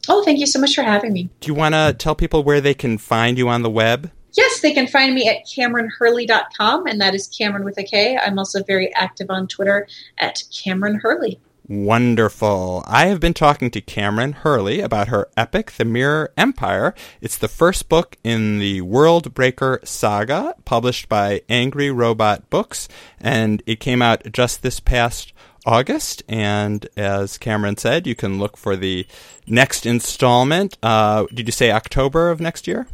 Oh, 0.10 0.24
thank 0.24 0.40
you 0.40 0.48
so 0.48 0.60
much 0.60 0.74
for 0.74 0.82
having 0.82 1.14
me. 1.14 1.30
Do 1.42 1.48
you 1.48 1.54
want 1.54 1.76
to 1.76 1.96
tell 1.96 2.16
people 2.16 2.44
where 2.44 2.60
they 2.60 2.74
can 2.74 2.98
find 2.98 3.38
you 3.38 3.48
on 3.50 3.62
the 3.62 3.70
web? 3.70 4.10
Yes, 4.34 4.62
they 4.62 4.74
can 4.74 4.88
find 4.88 5.14
me 5.14 5.28
at 5.28 5.46
KameronHurley.com, 5.46 6.88
and 6.88 7.02
that 7.02 7.14
is 7.14 7.28
Cameron 7.28 7.66
with 7.66 7.78
a 7.78 7.84
K. 7.84 8.18
I'm 8.18 8.40
also 8.40 8.64
very 8.64 8.94
active 8.96 9.28
on 9.30 9.48
Twitter 9.48 9.88
at 10.18 10.44
Kameron 10.52 11.02
Hurley. 11.02 11.40
Wonderful. 11.68 12.84
I 12.86 13.06
have 13.06 13.20
been 13.20 13.34
talking 13.34 13.72
to 13.72 13.82
Kameron 13.82 14.34
Hurley 14.34 14.82
about 14.82 15.08
her 15.08 15.30
epic, 15.38 15.72
The 15.72 15.86
Mirror 15.86 16.34
Empire. 16.36 16.94
It's 17.22 17.38
the 17.38 17.48
first 17.48 17.88
book 17.88 18.18
in 18.24 18.60
the 18.60 18.82
Worldbreaker 18.82 19.86
saga, 19.88 20.56
published 20.66 21.08
by 21.08 21.44
Angry 21.48 21.90
Robot 21.90 22.50
Books, 22.50 22.90
and 23.20 23.64
it 23.66 23.80
came 23.80 24.02
out 24.02 24.34
just 24.34 24.64
this 24.64 24.82
past 24.82 25.32
August. 25.66 26.24
And 26.28 26.88
as 26.98 27.38
Cameron 27.38 27.78
said, 27.78 28.06
you 28.06 28.16
can 28.16 28.40
look 28.40 28.58
for 28.58 28.76
the 28.76 29.06
next 29.48 29.86
installment. 29.86 30.78
Uh, 30.84 31.26
did 31.34 31.48
you 31.48 31.54
say 31.54 31.72
October 31.72 32.30
of 32.32 32.42
next 32.42 32.68
year? 32.68 32.88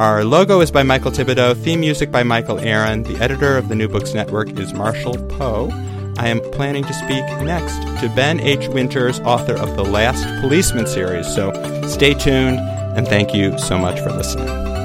Our 0.00 0.24
logo 0.24 0.62
is 0.62 0.70
by 0.70 0.82
Michael 0.82 1.10
Thibodeau, 1.10 1.54
theme 1.62 1.80
music 1.80 2.10
by 2.10 2.22
Michael 2.22 2.58
Aaron. 2.58 3.02
The 3.02 3.22
editor 3.22 3.58
of 3.58 3.68
the 3.68 3.74
New 3.74 3.86
Books 3.86 4.14
Network 4.14 4.58
is 4.58 4.72
Marshall 4.72 5.18
Poe. 5.26 5.68
I 6.16 6.28
am 6.28 6.40
planning 6.52 6.84
to 6.84 6.94
speak 6.94 7.22
next 7.42 7.76
to 8.00 8.10
Ben 8.16 8.40
H. 8.40 8.66
Winters, 8.68 9.20
author 9.20 9.52
of 9.52 9.76
the 9.76 9.84
Last 9.84 10.24
Policeman 10.40 10.86
series. 10.86 11.26
So 11.26 11.52
stay 11.86 12.14
tuned 12.14 12.58
and 12.96 13.06
thank 13.06 13.34
you 13.34 13.58
so 13.58 13.76
much 13.76 14.00
for 14.00 14.10
listening. 14.10 14.79